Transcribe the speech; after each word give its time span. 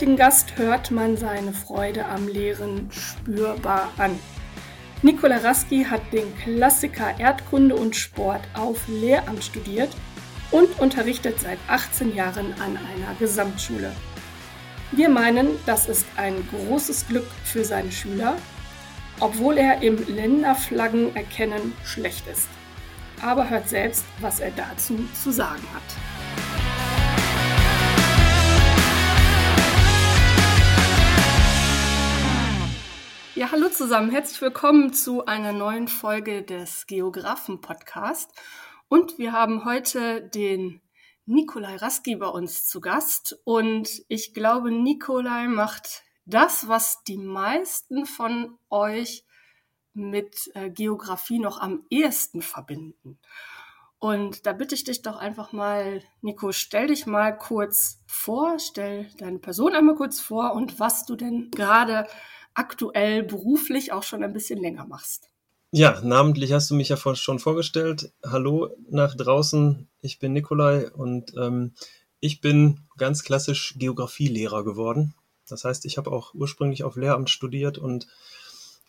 heutigen 0.00 0.16
Gast 0.16 0.56
hört 0.56 0.90
man 0.90 1.18
seine 1.18 1.52
Freude 1.52 2.06
am 2.06 2.26
Lehren 2.26 2.88
spürbar 2.90 3.90
an. 3.98 4.18
Nikola 5.02 5.36
Raski 5.36 5.84
hat 5.84 6.00
den 6.10 6.34
Klassiker 6.38 7.20
Erdkunde 7.20 7.74
und 7.74 7.94
Sport 7.94 8.40
auf 8.54 8.88
Lehramt 8.88 9.44
studiert 9.44 9.90
und 10.52 10.80
unterrichtet 10.80 11.38
seit 11.40 11.58
18 11.68 12.14
Jahren 12.14 12.54
an 12.54 12.78
einer 12.78 13.14
Gesamtschule. 13.18 13.92
Wir 14.92 15.10
meinen, 15.10 15.48
das 15.66 15.86
ist 15.86 16.06
ein 16.16 16.48
großes 16.48 17.08
Glück 17.08 17.28
für 17.44 17.66
seine 17.66 17.92
Schüler, 17.92 18.36
obwohl 19.20 19.58
er 19.58 19.82
im 19.82 19.98
Länderflaggen 20.08 21.14
erkennen 21.14 21.74
schlecht 21.84 22.26
ist. 22.26 22.48
Aber 23.20 23.50
hört 23.50 23.68
selbst, 23.68 24.06
was 24.18 24.40
er 24.40 24.52
dazu 24.52 24.98
zu 25.22 25.30
sagen 25.30 25.66
hat. 25.74 26.19
Ja, 33.40 33.52
hallo 33.52 33.70
zusammen, 33.70 34.10
herzlich 34.10 34.38
willkommen 34.42 34.92
zu 34.92 35.24
einer 35.24 35.52
neuen 35.52 35.88
Folge 35.88 36.42
des 36.42 36.86
Geografen 36.86 37.62
Podcast. 37.62 38.30
Und 38.88 39.16
wir 39.16 39.32
haben 39.32 39.64
heute 39.64 40.20
den 40.20 40.82
Nikolai 41.24 41.76
Raski 41.76 42.16
bei 42.16 42.26
uns 42.26 42.66
zu 42.66 42.82
Gast. 42.82 43.40
Und 43.44 44.02
ich 44.08 44.34
glaube, 44.34 44.70
Nikolai 44.70 45.48
macht 45.48 46.02
das, 46.26 46.68
was 46.68 47.02
die 47.04 47.16
meisten 47.16 48.04
von 48.04 48.58
euch 48.68 49.24
mit 49.94 50.50
äh, 50.52 50.68
Geografie 50.68 51.38
noch 51.38 51.62
am 51.62 51.86
ehesten 51.88 52.42
verbinden. 52.42 53.18
Und 53.98 54.44
da 54.44 54.52
bitte 54.52 54.74
ich 54.74 54.84
dich 54.84 55.00
doch 55.00 55.16
einfach 55.16 55.52
mal, 55.52 56.02
Nico, 56.20 56.52
stell 56.52 56.88
dich 56.88 57.06
mal 57.06 57.32
kurz 57.32 58.02
vor, 58.06 58.58
stell 58.58 59.10
deine 59.16 59.38
Person 59.38 59.74
einmal 59.74 59.94
kurz 59.94 60.20
vor 60.20 60.52
und 60.52 60.78
was 60.78 61.06
du 61.06 61.16
denn 61.16 61.50
gerade 61.50 62.06
aktuell 62.54 63.22
beruflich 63.22 63.92
auch 63.92 64.02
schon 64.02 64.22
ein 64.22 64.32
bisschen 64.32 64.60
länger 64.60 64.86
machst. 64.86 65.28
Ja, 65.72 66.00
namentlich 66.02 66.52
hast 66.52 66.68
du 66.70 66.74
mich 66.74 66.88
ja 66.88 66.96
schon 66.96 67.38
vorgestellt. 67.38 68.12
Hallo 68.24 68.76
nach 68.90 69.14
draußen, 69.14 69.88
ich 70.00 70.18
bin 70.18 70.32
Nikolai 70.32 70.90
und 70.90 71.32
ähm, 71.36 71.74
ich 72.18 72.40
bin 72.40 72.80
ganz 72.96 73.22
klassisch 73.22 73.74
Geografielehrer 73.78 74.64
geworden. 74.64 75.14
Das 75.48 75.64
heißt, 75.64 75.84
ich 75.84 75.96
habe 75.96 76.10
auch 76.10 76.34
ursprünglich 76.34 76.82
auf 76.82 76.96
Lehramt 76.96 77.30
studiert 77.30 77.78
und 77.78 78.08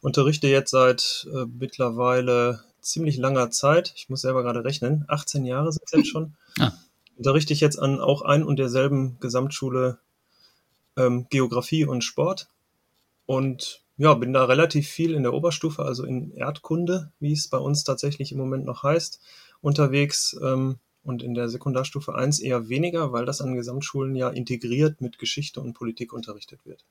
unterrichte 0.02 0.48
jetzt 0.48 0.72
seit 0.72 1.28
äh, 1.32 1.46
mittlerweile 1.46 2.64
ziemlich 2.82 3.18
langer 3.18 3.52
Zeit. 3.52 3.94
Ich 3.96 4.10
muss 4.10 4.22
selber 4.22 4.42
gerade 4.42 4.64
rechnen, 4.64 5.06
18 5.08 5.46
Jahre 5.46 5.72
sind 5.72 5.84
es 5.86 5.92
jetzt 5.92 6.10
schon. 6.10 6.36
Ah. 6.60 6.74
Unterrichte 7.16 7.54
ich 7.54 7.62
jetzt 7.62 7.80
an 7.80 8.02
auch 8.02 8.24
ein 8.24 8.44
und 8.44 8.60
derselben 8.60 9.18
Gesamtschule 9.22 10.00
ähm, 10.98 11.28
Geografie 11.30 11.86
und 11.86 12.04
Sport 12.04 12.50
und 13.32 13.82
ja, 13.96 14.14
bin 14.16 14.34
da 14.34 14.44
relativ 14.44 14.90
viel 14.90 15.14
in 15.14 15.24
der 15.24 15.34
Oberstufe, 15.34 15.86
also 15.86 16.04
in 16.04 16.32
Erdkunde, 16.32 17.14
wie 17.22 17.32
es 17.32 17.48
bei 17.48 17.58
uns 17.58 17.86
tatsächlich 17.86 18.34
im 18.34 18.38
Moment 18.38 18.66
noch 18.66 18.84
heißt, 18.84 19.22
unterwegs 19.62 20.38
ähm, 20.44 20.80
und 21.02 21.24
in 21.24 21.34
der 21.34 21.48
Sekundarstufe 21.48 22.14
1 22.14 22.42
eher 22.42 22.68
weniger, 22.68 23.14
weil 23.14 23.24
das 23.24 23.40
an 23.40 23.56
Gesamtschulen 23.56 24.18
ja 24.18 24.28
integriert 24.28 25.00
mit 25.00 25.18
Geschichte 25.18 25.62
und 25.62 25.76
Politik 25.76 26.12
unterrichtet 26.12 26.60
wird. 26.66 26.84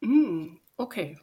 Mm, 0.00 0.56
okay. 0.76 1.16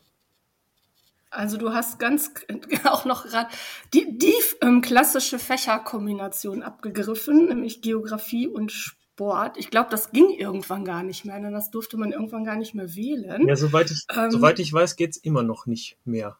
Also 1.29 1.57
du 1.57 1.73
hast 1.73 1.99
ganz 1.99 2.31
auch 2.85 3.03
noch 3.03 3.25
gerade 3.25 3.49
die, 3.93 4.17
die 4.17 4.33
ähm, 4.61 4.79
klassische 4.79 5.37
Fächerkombination 5.37 6.63
abgegriffen, 6.63 7.47
nämlich 7.47 7.81
Geografie 7.81 8.47
und 8.47 8.71
Sport. 8.71 9.02
Sport. 9.13 9.57
Ich 9.57 9.69
glaube, 9.69 9.89
das 9.91 10.11
ging 10.11 10.29
irgendwann 10.31 10.85
gar 10.85 11.03
nicht 11.03 11.23
mehr, 11.23 11.39
denn 11.39 11.53
das 11.53 11.69
durfte 11.69 11.97
man 11.97 12.11
irgendwann 12.11 12.43
gar 12.43 12.55
nicht 12.55 12.73
mehr 12.73 12.95
wählen. 12.95 13.47
Ja, 13.47 13.55
soweit 13.55 13.91
ich, 13.91 14.05
ähm, 14.15 14.31
soweit 14.31 14.59
ich 14.59 14.73
weiß, 14.73 14.95
geht 14.95 15.11
es 15.11 15.17
immer 15.17 15.43
noch 15.43 15.67
nicht 15.67 15.97
mehr. 16.03 16.37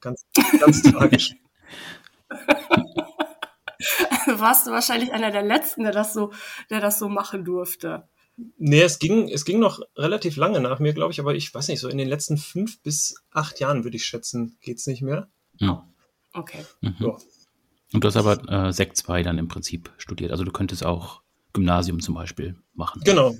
Ganz, 0.00 0.26
ganz 0.58 0.82
tragisch. 0.82 1.34
warst 4.26 4.66
du 4.66 4.72
wahrscheinlich 4.72 5.12
einer 5.12 5.30
der 5.30 5.42
Letzten, 5.42 5.84
der 5.84 5.92
das 5.92 6.12
so, 6.12 6.32
der 6.70 6.80
das 6.80 6.98
so 6.98 7.08
machen 7.08 7.44
durfte. 7.44 8.08
Nee, 8.56 8.82
es 8.82 8.98
ging, 8.98 9.28
es 9.28 9.44
ging 9.44 9.60
noch 9.60 9.80
relativ 9.96 10.36
lange 10.36 10.60
nach 10.60 10.80
mir, 10.80 10.94
glaube 10.94 11.12
ich, 11.12 11.20
aber 11.20 11.34
ich 11.34 11.54
weiß 11.54 11.68
nicht, 11.68 11.80
so 11.80 11.88
in 11.88 11.98
den 11.98 12.08
letzten 12.08 12.36
fünf 12.36 12.80
bis 12.82 13.22
acht 13.30 13.60
Jahren, 13.60 13.84
würde 13.84 13.96
ich 13.96 14.04
schätzen, 14.04 14.56
geht 14.60 14.78
es 14.78 14.86
nicht 14.86 15.02
mehr. 15.02 15.28
Ja. 15.58 15.86
Okay. 16.32 16.64
Mhm. 16.80 16.96
Ja. 16.98 17.16
Und 17.92 18.02
du 18.02 18.08
hast 18.08 18.16
aber 18.16 18.48
äh, 18.50 18.72
Sekt 18.72 18.96
2 18.96 19.22
dann 19.22 19.38
im 19.38 19.48
Prinzip 19.48 19.92
studiert. 19.98 20.30
Also 20.32 20.44
du 20.44 20.50
könntest 20.50 20.84
auch 20.84 21.22
Gymnasium 21.52 22.00
zum 22.00 22.14
Beispiel 22.14 22.56
machen. 22.74 23.02
Genau. 23.04 23.34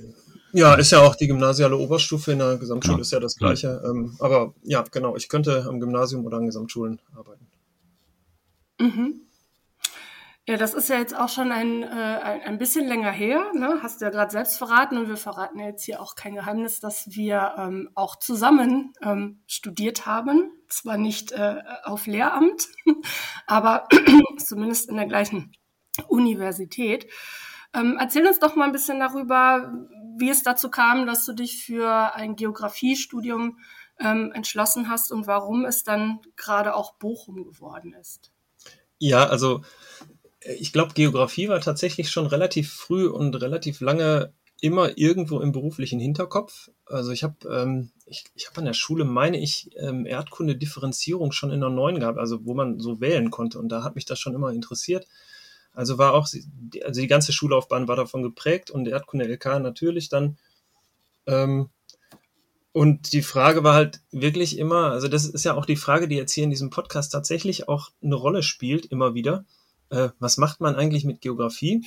Ja, 0.52 0.74
ist 0.74 0.92
ja 0.92 1.00
auch 1.00 1.14
die 1.16 1.28
gymnasiale 1.28 1.76
Oberstufe 1.76 2.32
in 2.32 2.38
der 2.38 2.58
Gesamtschule, 2.58 2.96
genau. 2.96 3.02
ist 3.02 3.12
ja 3.12 3.20
das 3.20 3.36
Gleiche. 3.36 3.80
Ja. 3.82 3.90
Ähm, 3.90 4.16
aber 4.20 4.54
ja, 4.62 4.84
genau, 4.90 5.16
ich 5.16 5.28
könnte 5.28 5.64
am 5.66 5.80
Gymnasium 5.80 6.26
oder 6.26 6.36
an 6.36 6.46
Gesamtschulen 6.46 7.00
arbeiten. 7.16 7.46
Mhm. 8.78 9.22
Ja, 10.46 10.56
das 10.56 10.74
ist 10.74 10.88
ja 10.88 10.98
jetzt 10.98 11.16
auch 11.16 11.28
schon 11.28 11.52
ein, 11.52 11.84
äh, 11.84 11.86
ein, 11.86 12.40
ein 12.42 12.58
bisschen 12.58 12.88
länger 12.88 13.12
her, 13.12 13.52
ne? 13.54 13.78
hast 13.80 14.00
du 14.00 14.06
ja 14.06 14.10
gerade 14.10 14.32
selbst 14.32 14.58
verraten 14.58 14.98
und 14.98 15.08
wir 15.08 15.16
verraten 15.16 15.60
ja 15.60 15.66
jetzt 15.66 15.84
hier 15.84 16.02
auch 16.02 16.16
kein 16.16 16.34
Geheimnis, 16.34 16.80
dass 16.80 17.14
wir 17.14 17.54
ähm, 17.56 17.90
auch 17.94 18.16
zusammen 18.16 18.92
ähm, 19.02 19.40
studiert 19.46 20.04
haben. 20.04 20.50
Zwar 20.68 20.96
nicht 20.96 21.30
äh, 21.30 21.62
auf 21.84 22.06
Lehramt, 22.06 22.66
aber 23.46 23.86
zumindest 24.44 24.88
in 24.88 24.96
der 24.96 25.06
gleichen 25.06 25.52
Universität. 26.08 27.06
Ähm, 27.74 27.96
erzähl 27.98 28.26
uns 28.26 28.38
doch 28.38 28.56
mal 28.56 28.66
ein 28.66 28.72
bisschen 28.72 29.00
darüber, 29.00 29.72
wie 30.18 30.30
es 30.30 30.42
dazu 30.42 30.70
kam, 30.70 31.06
dass 31.06 31.24
du 31.24 31.32
dich 31.32 31.64
für 31.64 32.14
ein 32.14 32.36
Geografiestudium 32.36 33.58
ähm, 33.98 34.32
entschlossen 34.34 34.88
hast 34.88 35.12
und 35.12 35.26
warum 35.26 35.64
es 35.64 35.84
dann 35.84 36.20
gerade 36.36 36.74
auch 36.74 36.94
Bochum 36.94 37.44
geworden 37.44 37.94
ist. 37.94 38.32
Ja, 38.98 39.26
also 39.26 39.62
äh, 40.40 40.54
ich 40.54 40.72
glaube, 40.72 40.94
Geografie 40.94 41.48
war 41.48 41.60
tatsächlich 41.60 42.10
schon 42.10 42.26
relativ 42.26 42.72
früh 42.72 43.06
und 43.06 43.34
relativ 43.40 43.80
lange 43.80 44.32
immer 44.60 44.96
irgendwo 44.96 45.40
im 45.40 45.50
beruflichen 45.50 45.98
Hinterkopf. 45.98 46.70
Also 46.86 47.10
ich 47.10 47.24
habe 47.24 47.34
ähm, 47.50 47.90
ich, 48.06 48.24
ich 48.34 48.46
hab 48.46 48.56
an 48.58 48.64
der 48.64 48.74
Schule, 48.74 49.04
meine 49.04 49.40
ich, 49.40 49.70
ähm, 49.76 50.06
Erdkunde 50.06 50.56
Differenzierung 50.56 51.32
schon 51.32 51.50
in 51.50 51.60
der 51.60 51.68
neuen 51.70 51.98
gehabt, 51.98 52.18
also 52.18 52.46
wo 52.46 52.54
man 52.54 52.78
so 52.78 53.00
wählen 53.00 53.30
konnte. 53.30 53.58
Und 53.58 53.70
da 53.70 53.82
hat 53.82 53.96
mich 53.96 54.04
das 54.04 54.20
schon 54.20 54.34
immer 54.34 54.52
interessiert. 54.52 55.08
Also 55.74 55.98
war 55.98 56.14
auch, 56.14 56.28
also 56.84 57.00
die 57.00 57.06
ganze 57.06 57.32
Schullaufbahn 57.32 57.88
war 57.88 57.96
davon 57.96 58.22
geprägt 58.22 58.70
und 58.70 58.86
Erdkunde 58.86 59.26
LK 59.26 59.60
natürlich 59.60 60.08
dann. 60.08 60.36
Ähm, 61.26 61.70
und 62.72 63.12
die 63.12 63.22
Frage 63.22 63.64
war 63.64 63.74
halt 63.74 64.00
wirklich 64.10 64.58
immer, 64.58 64.92
also 64.92 65.08
das 65.08 65.26
ist 65.26 65.44
ja 65.44 65.54
auch 65.54 65.66
die 65.66 65.76
Frage, 65.76 66.08
die 66.08 66.16
jetzt 66.16 66.32
hier 66.32 66.44
in 66.44 66.50
diesem 66.50 66.70
Podcast 66.70 67.12
tatsächlich 67.12 67.68
auch 67.68 67.90
eine 68.02 68.14
Rolle 68.14 68.42
spielt, 68.42 68.86
immer 68.86 69.14
wieder. 69.14 69.44
Äh, 69.90 70.08
was 70.18 70.38
macht 70.38 70.60
man 70.60 70.74
eigentlich 70.74 71.04
mit 71.04 71.20
Geografie? 71.20 71.84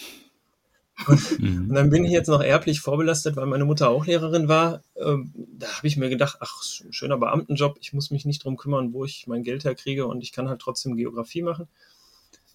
Und, 1.07 1.39
mhm. 1.39 1.69
und, 1.69 1.75
dann 1.75 1.89
bin 1.89 2.05
ich 2.05 2.11
jetzt 2.11 2.29
noch 2.29 2.41
erblich 2.41 2.79
vorbelastet, 2.79 3.35
weil 3.35 3.47
meine 3.47 3.65
Mutter 3.65 3.89
auch 3.89 4.05
Lehrerin 4.05 4.47
war. 4.47 4.81
Ähm, 4.95 5.33
da 5.57 5.67
habe 5.67 5.87
ich 5.87 5.97
mir 5.97 6.09
gedacht, 6.09 6.37
ach, 6.39 6.61
schöner 6.63 7.17
Beamtenjob, 7.17 7.77
ich 7.81 7.91
muss 7.91 8.11
mich 8.11 8.25
nicht 8.25 8.43
drum 8.43 8.55
kümmern, 8.55 8.93
wo 8.93 9.05
ich 9.05 9.27
mein 9.27 9.43
Geld 9.43 9.65
herkriege 9.65 10.07
und 10.07 10.21
ich 10.21 10.31
kann 10.31 10.47
halt 10.47 10.61
trotzdem 10.61 10.95
Geografie 10.95 11.41
machen. 11.41 11.67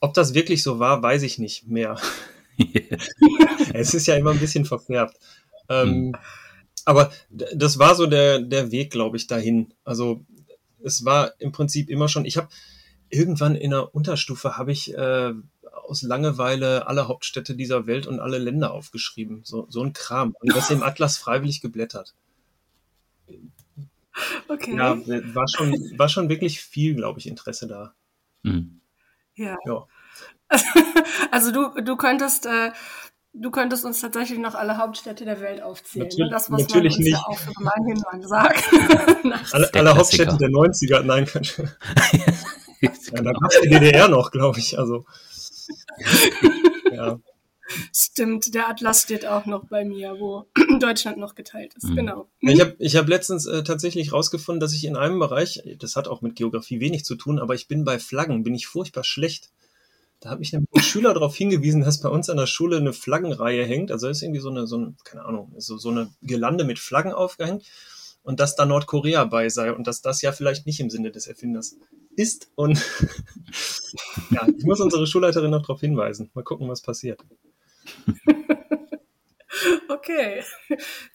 Ob 0.00 0.14
das 0.14 0.34
wirklich 0.34 0.62
so 0.62 0.78
war, 0.78 1.02
weiß 1.02 1.22
ich 1.22 1.38
nicht 1.38 1.68
mehr. 1.68 1.98
es 3.74 3.94
ist 3.94 4.06
ja 4.06 4.16
immer 4.16 4.30
ein 4.30 4.40
bisschen 4.40 4.64
verfärbt. 4.64 5.16
Ähm, 5.68 5.88
hm. 5.88 6.16
Aber 6.84 7.12
das 7.30 7.78
war 7.78 7.94
so 7.94 8.06
der, 8.06 8.40
der 8.40 8.72
Weg, 8.72 8.90
glaube 8.90 9.16
ich, 9.16 9.26
dahin. 9.26 9.74
Also 9.84 10.24
es 10.82 11.04
war 11.04 11.32
im 11.38 11.52
Prinzip 11.52 11.90
immer 11.90 12.08
schon, 12.08 12.24
ich 12.24 12.36
habe 12.36 12.48
irgendwann 13.10 13.54
in 13.54 13.70
der 13.70 13.94
Unterstufe 13.94 14.56
habe 14.56 14.72
ich 14.72 14.94
äh, 14.94 15.34
aus 15.86 16.02
Langeweile 16.02 16.86
alle 16.86 17.08
Hauptstädte 17.08 17.54
dieser 17.54 17.86
Welt 17.86 18.06
und 18.06 18.20
alle 18.20 18.38
Länder 18.38 18.72
aufgeschrieben. 18.72 19.40
So, 19.44 19.66
so 19.68 19.82
ein 19.82 19.92
Kram. 19.92 20.34
Und 20.40 20.54
das 20.54 20.70
im 20.70 20.82
Atlas 20.82 21.18
freiwillig 21.18 21.60
geblättert. 21.60 22.14
Okay. 24.48 24.76
Ja, 24.76 24.98
war 25.34 25.46
schon, 25.48 25.72
war 25.96 26.08
schon 26.08 26.28
wirklich 26.28 26.60
viel, 26.60 26.94
glaube 26.94 27.18
ich, 27.18 27.26
Interesse 27.26 27.66
da. 27.66 27.94
Mhm. 28.42 28.79
Ja. 29.40 29.56
ja. 29.64 29.86
also 31.30 31.50
du, 31.50 31.80
du 31.80 31.96
könntest, 31.96 32.44
äh, 32.44 32.72
du 33.32 33.50
könntest 33.50 33.86
uns 33.86 34.00
tatsächlich 34.00 34.38
noch 34.38 34.54
alle 34.54 34.76
Hauptstädte 34.76 35.24
der 35.24 35.40
Welt 35.40 35.62
aufzählen. 35.62 36.08
Natürlich, 36.08 36.30
ne? 36.30 36.30
Das, 36.30 36.50
was 36.50 36.60
natürlich 36.60 36.98
man 36.98 36.98
uns 36.98 36.98
nicht. 36.98 37.12
ja 37.12 37.24
auch 37.26 37.38
für 37.38 37.52
gemeinhin 37.54 38.02
mal 38.12 38.28
sagt. 38.28 38.64
alle, 39.52 39.70
alle 39.72 39.96
Hauptstädte 39.96 40.36
der 40.36 40.50
90er, 40.50 41.02
nein, 41.02 41.24
könnte. 41.24 41.62
ja, 42.80 42.90
da 43.12 43.32
gab 43.32 43.50
es 43.50 43.60
die 43.62 43.70
DDR 43.70 44.08
noch, 44.08 44.30
glaube 44.30 44.58
ich. 44.58 44.78
Also. 44.78 45.06
ja. 46.92 47.18
Stimmt, 47.94 48.54
der 48.54 48.68
Atlas 48.68 49.02
steht 49.02 49.26
auch 49.26 49.46
noch 49.46 49.66
bei 49.66 49.84
mir, 49.84 50.16
wo 50.18 50.46
Deutschland 50.80 51.18
noch 51.18 51.34
geteilt 51.34 51.74
ist. 51.74 51.84
Mhm. 51.84 51.96
Genau. 51.96 52.28
Ich 52.40 52.60
habe 52.60 52.76
ich 52.78 52.96
hab 52.96 53.08
letztens 53.08 53.46
äh, 53.46 53.62
tatsächlich 53.62 54.12
rausgefunden, 54.12 54.60
dass 54.60 54.72
ich 54.72 54.84
in 54.84 54.96
einem 54.96 55.18
Bereich, 55.18 55.62
das 55.78 55.96
hat 55.96 56.08
auch 56.08 56.22
mit 56.22 56.36
Geografie 56.36 56.80
wenig 56.80 57.04
zu 57.04 57.14
tun, 57.16 57.38
aber 57.38 57.54
ich 57.54 57.68
bin 57.68 57.84
bei 57.84 57.98
Flaggen, 57.98 58.42
bin 58.42 58.54
ich 58.54 58.66
furchtbar 58.66 59.04
schlecht. 59.04 59.50
Da 60.20 60.30
hat 60.30 60.38
mich 60.38 60.54
ein 60.54 60.66
Schüler 60.80 61.14
darauf 61.14 61.34
hingewiesen, 61.34 61.80
dass 61.80 62.00
bei 62.00 62.10
uns 62.10 62.28
an 62.28 62.36
der 62.36 62.46
Schule 62.46 62.76
eine 62.76 62.92
Flaggenreihe 62.92 63.64
hängt. 63.64 63.90
Also 63.90 64.06
ist 64.08 64.22
irgendwie 64.22 64.40
so 64.40 64.50
eine, 64.50 64.66
so 64.66 64.76
eine 64.76 64.94
keine 65.02 65.24
Ahnung, 65.24 65.54
so, 65.56 65.78
so 65.78 65.88
eine 65.88 66.12
Gelande 66.20 66.64
mit 66.64 66.78
Flaggen 66.78 67.12
aufgehängt 67.12 67.64
und 68.22 68.38
dass 68.38 68.54
da 68.54 68.66
Nordkorea 68.66 69.24
bei 69.24 69.48
sei 69.48 69.72
und 69.72 69.86
dass 69.86 70.02
das 70.02 70.20
ja 70.22 70.32
vielleicht 70.32 70.66
nicht 70.66 70.80
im 70.80 70.90
Sinne 70.90 71.10
des 71.10 71.26
Erfinders 71.26 71.76
ist. 72.16 72.50
Und 72.54 72.78
ja, 74.30 74.46
ich 74.46 74.64
muss 74.64 74.80
unsere 74.80 75.06
Schulleiterin 75.06 75.50
noch 75.50 75.62
darauf 75.62 75.80
hinweisen. 75.80 76.30
Mal 76.34 76.44
gucken, 76.44 76.68
was 76.68 76.82
passiert. 76.82 77.20
Okay, 79.88 80.42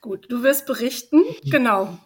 gut. 0.02 0.26
Du 0.30 0.44
wirst 0.44 0.66
berichten. 0.66 1.22
Genau. 1.46 1.98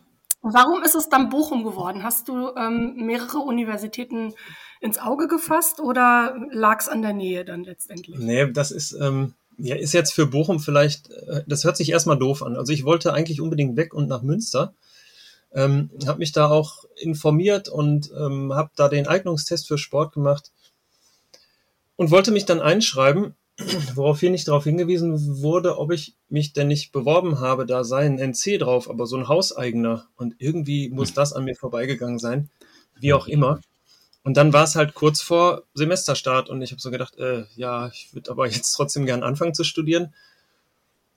Warum 0.42 0.84
ist 0.84 0.96
es 0.96 1.10
dann 1.10 1.30
Bochum 1.30 1.64
geworden? 1.64 2.04
Hast 2.04 2.28
du 2.30 2.56
ähm, 2.56 2.96
mehrere 2.96 3.40
Universitäten 3.40 4.34
ins 4.80 4.98
Auge 4.98 5.28
gefasst 5.28 5.82
oder 5.82 6.36
lag 6.52 6.80
es 6.80 6.88
an 6.88 7.02
der 7.02 7.14
Nähe 7.14 7.44
dann 7.44 7.64
letztendlich? 7.64 8.18
Nee, 8.18 8.50
das 8.52 8.72
ist, 8.72 8.94
ähm, 8.94 9.34
ja, 9.58 9.76
ist 9.76 9.94
jetzt 9.94 10.14
für 10.14 10.28
Bochum 10.28 10.60
vielleicht, 10.60 11.10
äh, 11.10 11.44
das 11.46 11.66
hört 11.66 11.76
sich 11.76 11.92
erstmal 11.92 12.18
doof 12.18 12.42
an. 12.42 12.56
Also 12.56 12.72
ich 12.72 12.86
wollte 12.86 13.12
eigentlich 13.12 13.42
unbedingt 13.42 13.76
weg 13.76 13.94
und 13.94 14.08
nach 14.08 14.22
Münster. 14.22 14.74
Ähm, 15.52 15.90
habe 16.08 16.20
mich 16.20 16.32
da 16.32 16.48
auch 16.48 16.86
informiert 16.96 17.68
und 17.68 18.12
ähm, 18.18 18.54
habe 18.54 18.70
da 18.76 18.88
den 18.88 19.08
Eignungstest 19.08 19.68
für 19.68 19.80
Sport 19.80 20.14
gemacht 20.14 20.52
und 21.96 22.12
wollte 22.12 22.32
mich 22.32 22.46
dann 22.46 22.62
einschreiben 22.62 23.36
woraufhin 23.96 24.34
ich 24.34 24.46
darauf 24.46 24.64
hingewiesen 24.64 25.42
wurde, 25.42 25.78
ob 25.78 25.92
ich 25.92 26.16
mich 26.30 26.54
denn 26.54 26.68
nicht 26.68 26.92
beworben 26.92 27.40
habe, 27.40 27.66
da 27.66 27.84
sei 27.84 28.06
ein 28.06 28.18
NC 28.18 28.58
drauf, 28.60 28.90
aber 28.90 29.06
so 29.06 29.18
ein 29.18 29.28
hauseigener. 29.28 30.08
Und 30.16 30.36
irgendwie 30.40 30.90
muss 30.90 31.14
das 31.14 31.34
an 31.34 31.44
mir 31.44 31.56
vorbeigegangen 31.56 32.20
sein, 32.20 32.50
wie 33.00 33.14
auch 33.14 33.28
immer. 33.28 33.60
Und 34.24 34.38
dann 34.38 34.54
war 34.54 34.64
es 34.64 34.76
halt 34.76 34.94
kurz 34.94 35.22
vor 35.22 35.64
Semesterstart 35.74 36.50
und 36.50 36.62
ich 36.62 36.72
habe 36.72 36.82
so 36.82 36.92
gedacht, 36.92 37.18
äh, 37.18 37.46
ja, 37.56 37.88
ich 37.88 38.14
würde 38.14 38.32
aber 38.32 38.48
jetzt 38.48 38.72
trotzdem 38.72 39.06
gern 39.06 39.24
anfangen 39.24 39.54
zu 39.54 39.64
studieren. 39.64 40.14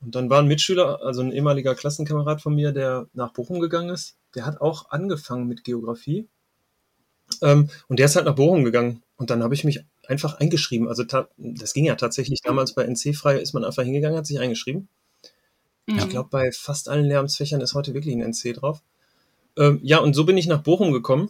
Und 0.01 0.15
dann 0.15 0.31
war 0.31 0.41
ein 0.41 0.49
Mitschüler, 0.49 1.01
also 1.03 1.23
ein 1.23 1.33
ehemaliger 1.33 1.75
Klassenkamerad 1.75 2.43
von 2.43 2.55
mir, 2.55 2.73
der 2.73 3.07
nach 3.13 3.33
Bochum 3.33 3.61
gegangen 3.61 3.91
ist, 3.91 4.17
der 4.35 4.47
hat 4.47 4.61
auch 4.61 4.91
angefangen 4.91 5.47
mit 5.47 5.63
Geografie. 5.63 6.27
Ähm, 7.41 7.69
und 7.89 7.99
der 7.99 8.07
ist 8.07 8.17
halt 8.17 8.27
nach 8.27 8.35
Bochum 8.35 8.65
gegangen. 8.65 9.03
Und 9.17 9.31
dann 9.31 9.43
habe 9.43 9.55
ich 9.55 9.63
mich 9.63 9.85
einfach 10.13 10.35
eingeschrieben. 10.35 10.89
Also 10.89 11.05
das 11.37 11.75
ging 11.75 11.85
ja 11.85 11.97
tatsächlich 11.97 12.41
damals 12.43 12.75
bei 12.75 12.85
NC 12.85 13.15
frei, 13.15 13.39
ist 13.39 13.53
man 13.53 13.65
einfach 13.65 13.83
hingegangen, 13.83 14.17
hat 14.17 14.27
sich 14.27 14.39
eingeschrieben. 14.39 14.89
Mhm. 15.87 15.99
Ich 15.99 16.09
glaube, 16.09 16.29
bei 16.31 16.53
fast 16.53 16.89
allen 16.89 17.07
Lehramtsfächern 17.07 17.61
ist 17.61 17.75
heute 17.75 17.95
wirklich 17.95 18.15
ein 18.15 18.23
NC 18.23 18.55
drauf. 18.55 18.83
Ähm, 19.57 19.81
ja, 19.83 19.99
und 19.99 20.15
so 20.15 20.25
bin 20.25 20.37
ich 20.37 20.47
nach 20.47 20.63
Bochum 20.63 20.93
gekommen 20.93 21.29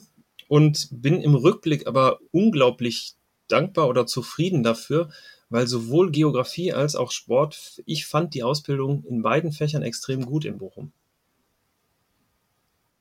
und 0.49 0.89
bin 0.91 1.21
im 1.23 1.35
Rückblick 1.35 1.87
aber 1.87 2.19
unglaublich 2.31 3.15
dankbar 3.49 3.89
oder 3.89 4.07
zufrieden 4.07 4.63
dafür, 4.63 5.11
weil 5.49 5.67
sowohl 5.67 6.11
Geografie 6.11 6.73
als 6.73 6.97
auch 6.97 7.11
Sport, 7.11 7.83
ich 7.87 8.07
fand 8.07 8.35
die 8.35 8.43
Ausbildung 8.43 9.05
in 9.05 9.23
beiden 9.23 9.53
Fächern 9.53 9.83
extrem 9.83 10.25
gut 10.25 10.45
in 10.45 10.59
Bochum. 10.59 10.93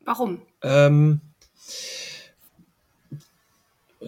Warum? 0.04 0.42
Ähm, 0.62 1.22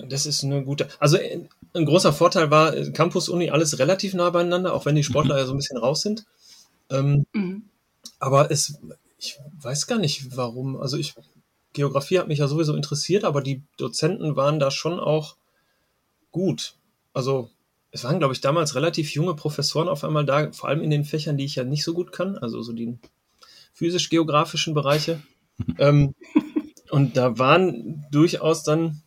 das 0.08 0.26
ist 0.26 0.44
eine 0.44 0.64
gute. 0.64 0.88
Also 1.00 1.18
äh, 1.18 1.42
ein 1.74 1.86
großer 1.86 2.14
Vorteil 2.14 2.52
war 2.52 2.76
äh, 2.76 2.92
Campus 2.92 3.30
Uni 3.30 3.50
alles 3.50 3.80
relativ 3.80 4.14
nah 4.14 4.30
beieinander, 4.30 4.74
auch 4.74 4.86
wenn 4.86 4.96
die 4.96 5.04
Sportler 5.04 5.36
mhm. 5.36 5.40
ja 5.40 5.46
so 5.46 5.54
ein 5.54 5.58
bisschen 5.58 5.78
raus 5.78 6.02
sind. 6.02 6.26
Ähm, 6.90 7.26
mhm. 7.34 7.64
Aber 8.20 8.52
es, 8.52 8.80
ich 9.18 9.40
weiß 9.62 9.88
gar 9.88 10.00
nicht, 10.00 10.36
warum. 10.36 10.78
Also 10.78 10.98
ich 10.98 11.16
Geografie 11.74 12.20
hat 12.20 12.28
mich 12.28 12.40
ja 12.40 12.48
sowieso 12.48 12.76
interessiert, 12.76 13.24
aber 13.24 13.42
die 13.42 13.64
Dozenten 13.78 14.36
waren 14.36 14.60
da 14.60 14.72
schon 14.72 15.00
auch 15.00 15.36
gut. 16.32 16.76
Also 17.14 17.50
es 17.92 18.04
waren, 18.04 18.20
glaube 18.20 18.34
ich, 18.34 18.42
damals 18.42 18.76
relativ 18.76 19.12
junge 19.12 19.36
Professoren 19.36 19.88
auf 19.88 20.04
einmal 20.04 20.26
da, 20.26 20.52
vor 20.52 20.70
allem 20.70 20.82
in 20.82 20.90
den 20.90 21.04
Fächern, 21.04 21.38
die 21.38 21.46
ich 21.46 21.56
ja 21.56 21.64
nicht 21.64 21.84
so 21.84 21.94
gut 21.94 22.12
kann, 22.12 22.38
also 22.38 22.62
so 22.62 22.74
die 22.74 22.98
physisch-geografischen 23.74 24.74
Bereiche. 24.74 25.22
ähm, 25.78 26.16
und 26.90 27.18
da 27.18 27.38
waren 27.40 28.06
durchaus 28.12 28.64
dann 28.64 29.02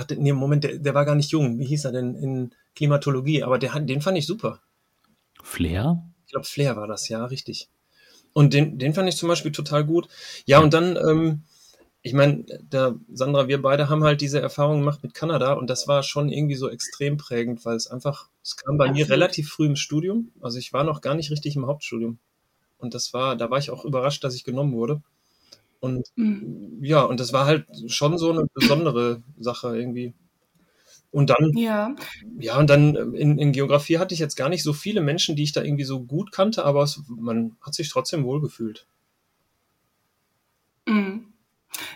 hatte, 0.00 0.16
nee, 0.16 0.32
Moment, 0.32 0.64
der, 0.64 0.78
der 0.78 0.94
war 0.94 1.04
gar 1.04 1.14
nicht 1.14 1.30
jung. 1.30 1.58
Wie 1.58 1.66
hieß 1.66 1.84
er 1.84 1.92
denn 1.92 2.14
in 2.14 2.54
Klimatologie? 2.74 3.42
Aber 3.42 3.58
der, 3.58 3.78
den 3.80 4.00
fand 4.00 4.18
ich 4.18 4.26
super. 4.26 4.60
Flair? 5.42 6.02
Ich 6.26 6.32
glaube, 6.32 6.46
Flair 6.46 6.76
war 6.76 6.86
das, 6.86 7.08
ja, 7.08 7.24
richtig. 7.24 7.68
Und 8.32 8.54
den, 8.54 8.78
den 8.78 8.94
fand 8.94 9.08
ich 9.08 9.16
zum 9.16 9.28
Beispiel 9.28 9.52
total 9.52 9.84
gut. 9.84 10.08
Ja, 10.46 10.60
und 10.60 10.72
dann, 10.74 10.96
ähm, 10.96 11.42
ich 12.02 12.14
meine, 12.14 12.44
der 12.62 12.96
Sandra, 13.12 13.48
wir 13.48 13.60
beide 13.60 13.88
haben 13.88 14.04
halt 14.04 14.20
diese 14.20 14.40
Erfahrung 14.40 14.80
gemacht 14.80 15.02
mit 15.02 15.14
Kanada 15.14 15.52
und 15.52 15.68
das 15.68 15.88
war 15.88 16.02
schon 16.02 16.30
irgendwie 16.30 16.54
so 16.54 16.68
extrem 16.68 17.16
prägend, 17.16 17.64
weil 17.64 17.76
es 17.76 17.88
einfach, 17.88 18.28
es 18.42 18.56
kam 18.56 18.78
bei 18.78 18.86
Absolut. 18.86 19.08
mir 19.08 19.12
relativ 19.12 19.50
früh 19.50 19.66
im 19.66 19.76
Studium. 19.76 20.32
Also 20.40 20.58
ich 20.58 20.72
war 20.72 20.84
noch 20.84 21.00
gar 21.00 21.14
nicht 21.14 21.30
richtig 21.30 21.56
im 21.56 21.66
Hauptstudium. 21.66 22.18
Und 22.78 22.94
das 22.94 23.12
war, 23.12 23.36
da 23.36 23.50
war 23.50 23.58
ich 23.58 23.70
auch 23.70 23.84
überrascht, 23.84 24.24
dass 24.24 24.34
ich 24.34 24.44
genommen 24.44 24.72
wurde. 24.72 25.02
Und 25.80 26.08
mhm. 26.16 26.78
ja, 26.82 27.02
und 27.02 27.20
das 27.20 27.32
war 27.32 27.46
halt 27.46 27.66
schon 27.86 28.18
so 28.18 28.30
eine 28.30 28.46
besondere 28.54 29.22
Sache 29.38 29.76
irgendwie. 29.76 30.14
Und 31.10 31.30
dann, 31.30 31.52
ja, 31.56 31.96
ja 32.38 32.58
und 32.58 32.70
dann 32.70 33.14
in, 33.14 33.38
in 33.38 33.52
Geografie 33.52 33.98
hatte 33.98 34.14
ich 34.14 34.20
jetzt 34.20 34.36
gar 34.36 34.48
nicht 34.48 34.62
so 34.62 34.72
viele 34.72 35.00
Menschen, 35.00 35.34
die 35.34 35.42
ich 35.42 35.52
da 35.52 35.62
irgendwie 35.62 35.84
so 35.84 36.00
gut 36.00 36.30
kannte, 36.30 36.64
aber 36.64 36.84
es, 36.84 37.02
man 37.08 37.56
hat 37.60 37.74
sich 37.74 37.88
trotzdem 37.88 38.24
wohlgefühlt. 38.24 38.86
Mhm. 40.86 41.26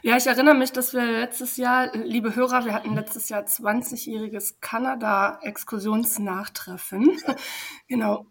Ja, 0.02 0.16
ich 0.16 0.26
erinnere 0.26 0.54
mich, 0.54 0.72
dass 0.72 0.94
wir 0.94 1.04
letztes 1.04 1.56
Jahr, 1.56 1.96
liebe 1.96 2.36
Hörer, 2.36 2.64
wir 2.64 2.74
hatten 2.74 2.94
letztes 2.94 3.28
Jahr 3.28 3.42
20-jähriges 3.42 4.54
Kanada-Exkursionsnachtreffen. 4.60 7.18
genau. 7.88 8.26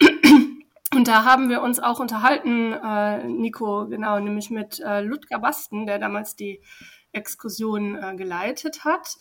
Und 0.95 1.07
da 1.07 1.25
haben 1.25 1.49
wir 1.49 1.63
uns 1.63 1.79
auch 1.79 1.99
unterhalten, 1.99 2.73
äh, 2.73 3.23
Nico, 3.27 3.87
genau, 3.87 4.19
nämlich 4.19 4.51
mit 4.51 4.79
äh, 4.79 5.01
Ludger 5.01 5.39
Basten, 5.39 5.87
der 5.87 5.97
damals 5.97 6.35
die 6.35 6.61
Exkursion 7.13 7.95
äh, 7.95 8.15
geleitet 8.15 8.85
hat 8.85 9.17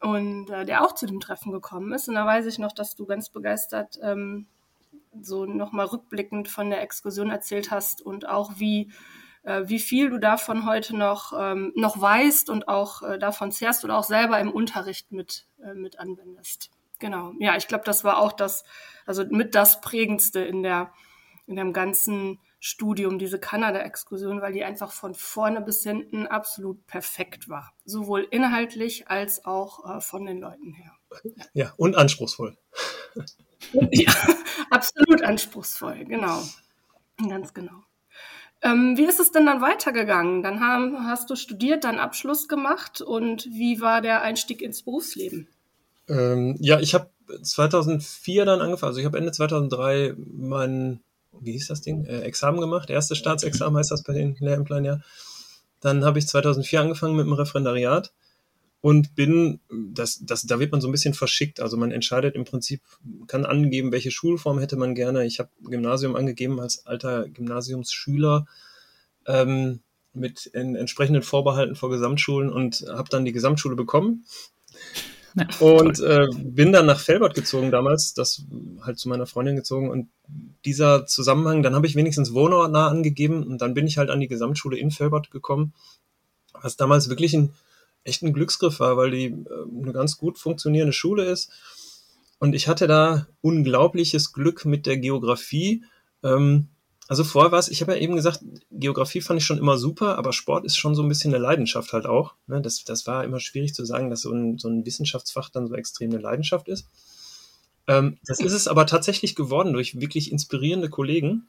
und 0.00 0.48
äh, 0.50 0.64
der 0.64 0.84
auch 0.84 0.94
zu 0.94 1.06
dem 1.06 1.18
Treffen 1.18 1.50
gekommen 1.50 1.92
ist. 1.92 2.08
Und 2.08 2.14
da 2.14 2.24
weiß 2.24 2.46
ich 2.46 2.58
noch, 2.58 2.72
dass 2.72 2.94
du 2.94 3.04
ganz 3.04 3.30
begeistert 3.30 3.98
ähm, 4.00 4.46
so 5.20 5.44
nochmal 5.44 5.86
rückblickend 5.86 6.48
von 6.48 6.70
der 6.70 6.82
Exkursion 6.82 7.30
erzählt 7.30 7.72
hast 7.72 8.00
und 8.00 8.28
auch 8.28 8.52
wie, 8.58 8.92
äh, 9.42 9.62
wie 9.66 9.80
viel 9.80 10.08
du 10.08 10.18
davon 10.18 10.66
heute 10.66 10.96
noch, 10.96 11.32
ähm, 11.36 11.72
noch 11.74 12.00
weißt 12.00 12.48
und 12.48 12.68
auch 12.68 13.02
äh, 13.02 13.18
davon 13.18 13.50
zehrst 13.50 13.84
oder 13.84 13.98
auch 13.98 14.04
selber 14.04 14.38
im 14.38 14.52
Unterricht 14.52 15.10
mit, 15.10 15.46
äh, 15.64 15.74
mit 15.74 15.98
anwendest. 15.98 16.70
Genau. 17.02 17.34
Ja, 17.40 17.56
ich 17.56 17.66
glaube, 17.66 17.82
das 17.84 18.04
war 18.04 18.18
auch 18.18 18.30
das, 18.30 18.62
also 19.06 19.24
mit 19.28 19.56
das 19.56 19.80
prägendste 19.80 20.38
in 20.38 20.62
der, 20.62 20.92
in 21.48 21.56
dem 21.56 21.72
ganzen 21.72 22.38
Studium, 22.60 23.18
diese 23.18 23.40
Kanada-Exkursion, 23.40 24.40
weil 24.40 24.52
die 24.52 24.62
einfach 24.62 24.92
von 24.92 25.16
vorne 25.16 25.60
bis 25.62 25.82
hinten 25.82 26.28
absolut 26.28 26.86
perfekt 26.86 27.48
war. 27.48 27.74
Sowohl 27.84 28.24
inhaltlich 28.30 29.08
als 29.08 29.44
auch 29.44 29.96
äh, 29.96 30.00
von 30.00 30.24
den 30.26 30.38
Leuten 30.38 30.74
her. 30.74 30.92
Ja, 31.54 31.74
und 31.76 31.96
anspruchsvoll. 31.96 32.56
ja, 33.90 34.12
absolut 34.70 35.22
anspruchsvoll, 35.22 36.04
genau. 36.04 36.40
Ganz 37.28 37.52
genau. 37.52 37.82
Ähm, 38.62 38.96
wie 38.96 39.06
ist 39.06 39.18
es 39.18 39.32
denn 39.32 39.46
dann 39.46 39.60
weitergegangen? 39.60 40.44
Dann 40.44 40.60
haben, 40.60 41.04
hast 41.04 41.30
du 41.30 41.34
studiert, 41.34 41.82
dann 41.82 41.98
Abschluss 41.98 42.46
gemacht 42.46 43.00
und 43.00 43.46
wie 43.46 43.80
war 43.80 44.00
der 44.02 44.22
Einstieg 44.22 44.62
ins 44.62 44.84
Berufsleben? 44.84 45.48
Ähm, 46.08 46.56
ja, 46.60 46.80
ich 46.80 46.94
habe 46.94 47.10
2004 47.42 48.44
dann 48.44 48.60
angefangen, 48.60 48.88
also 48.88 49.00
ich 49.00 49.06
habe 49.06 49.18
Ende 49.18 49.32
2003 49.32 50.14
mein, 50.16 51.00
wie 51.40 51.52
hieß 51.52 51.68
das 51.68 51.80
Ding, 51.80 52.04
äh, 52.04 52.20
Examen 52.20 52.60
gemacht, 52.60 52.90
erstes 52.90 53.18
Staatsexamen 53.18 53.78
heißt 53.78 53.90
das 53.90 54.02
bei 54.02 54.12
den 54.12 54.36
Lehrämtlern 54.38 54.84
ja. 54.84 55.00
Dann 55.80 56.04
habe 56.04 56.18
ich 56.18 56.28
2004 56.28 56.80
angefangen 56.80 57.16
mit 57.16 57.26
dem 57.26 57.32
Referendariat 57.32 58.12
und 58.82 59.14
bin, 59.14 59.60
das, 59.70 60.20
das, 60.24 60.42
da 60.42 60.58
wird 60.58 60.72
man 60.72 60.80
so 60.80 60.88
ein 60.88 60.92
bisschen 60.92 61.14
verschickt. 61.14 61.60
Also 61.60 61.76
man 61.76 61.92
entscheidet 61.92 62.34
im 62.34 62.44
Prinzip, 62.44 62.82
kann 63.28 63.46
angeben, 63.46 63.92
welche 63.92 64.10
Schulform 64.10 64.58
hätte 64.58 64.76
man 64.76 64.94
gerne. 64.94 65.24
Ich 65.24 65.38
habe 65.38 65.50
Gymnasium 65.62 66.16
angegeben 66.16 66.60
als 66.60 66.84
alter 66.84 67.28
Gymnasiumsschüler 67.28 68.46
ähm, 69.26 69.80
mit 70.14 70.52
entsprechenden 70.52 71.22
Vorbehalten 71.22 71.76
vor 71.76 71.90
Gesamtschulen 71.90 72.50
und 72.50 72.84
habe 72.88 73.08
dann 73.08 73.24
die 73.24 73.32
Gesamtschule 73.32 73.76
bekommen 73.76 74.24
und 75.60 76.00
äh, 76.00 76.26
bin 76.36 76.72
dann 76.72 76.86
nach 76.86 77.00
Felbert 77.00 77.34
gezogen 77.34 77.70
damals, 77.70 78.14
das 78.14 78.44
halt 78.82 78.98
zu 78.98 79.08
meiner 79.08 79.26
Freundin 79.26 79.56
gezogen 79.56 79.90
und 79.90 80.08
dieser 80.64 81.06
Zusammenhang, 81.06 81.62
dann 81.62 81.74
habe 81.74 81.86
ich 81.86 81.96
wenigstens 81.96 82.32
Wohnort 82.32 82.72
nah 82.72 82.88
angegeben 82.88 83.42
und 83.42 83.62
dann 83.62 83.74
bin 83.74 83.86
ich 83.86 83.98
halt 83.98 84.10
an 84.10 84.20
die 84.20 84.28
Gesamtschule 84.28 84.78
in 84.78 84.90
Felbert 84.90 85.30
gekommen, 85.30 85.72
was 86.60 86.76
damals 86.76 87.08
wirklich 87.08 87.34
ein 87.34 87.52
echt 88.04 88.22
ein 88.22 88.32
Glücksgriff 88.32 88.80
war, 88.80 88.96
weil 88.96 89.10
die 89.10 89.26
äh, 89.26 89.80
eine 89.80 89.92
ganz 89.92 90.18
gut 90.18 90.38
funktionierende 90.38 90.92
Schule 90.92 91.24
ist. 91.24 91.50
Und 92.38 92.54
ich 92.54 92.66
hatte 92.68 92.86
da 92.86 93.26
unglaubliches 93.40 94.32
Glück 94.32 94.64
mit 94.64 94.86
der 94.86 94.98
Geografie. 94.98 95.84
Ähm, 96.24 96.68
also 97.12 97.24
vorher 97.24 97.52
war 97.52 97.58
es, 97.58 97.68
ich 97.68 97.82
habe 97.82 97.92
ja 97.92 97.98
eben 97.98 98.16
gesagt, 98.16 98.40
Geografie 98.70 99.20
fand 99.20 99.38
ich 99.38 99.44
schon 99.44 99.58
immer 99.58 99.76
super, 99.76 100.16
aber 100.16 100.32
Sport 100.32 100.64
ist 100.64 100.78
schon 100.78 100.94
so 100.94 101.02
ein 101.02 101.10
bisschen 101.10 101.34
eine 101.34 101.42
Leidenschaft 101.42 101.92
halt 101.92 102.06
auch. 102.06 102.32
Ne? 102.46 102.62
Das, 102.62 102.84
das 102.84 103.06
war 103.06 103.22
immer 103.22 103.38
schwierig 103.38 103.74
zu 103.74 103.84
sagen, 103.84 104.08
dass 104.08 104.22
so 104.22 104.32
ein, 104.32 104.56
so 104.56 104.70
ein 104.70 104.86
Wissenschaftsfach 104.86 105.50
dann 105.50 105.66
so 105.66 105.74
extrem 105.74 106.10
eine 106.10 106.22
Leidenschaft 106.22 106.68
ist. 106.68 106.88
Ähm, 107.86 108.16
das 108.24 108.40
ist 108.40 108.54
es 108.54 108.66
aber 108.66 108.86
tatsächlich 108.86 109.34
geworden 109.34 109.74
durch 109.74 110.00
wirklich 110.00 110.32
inspirierende 110.32 110.88
Kollegen. 110.88 111.48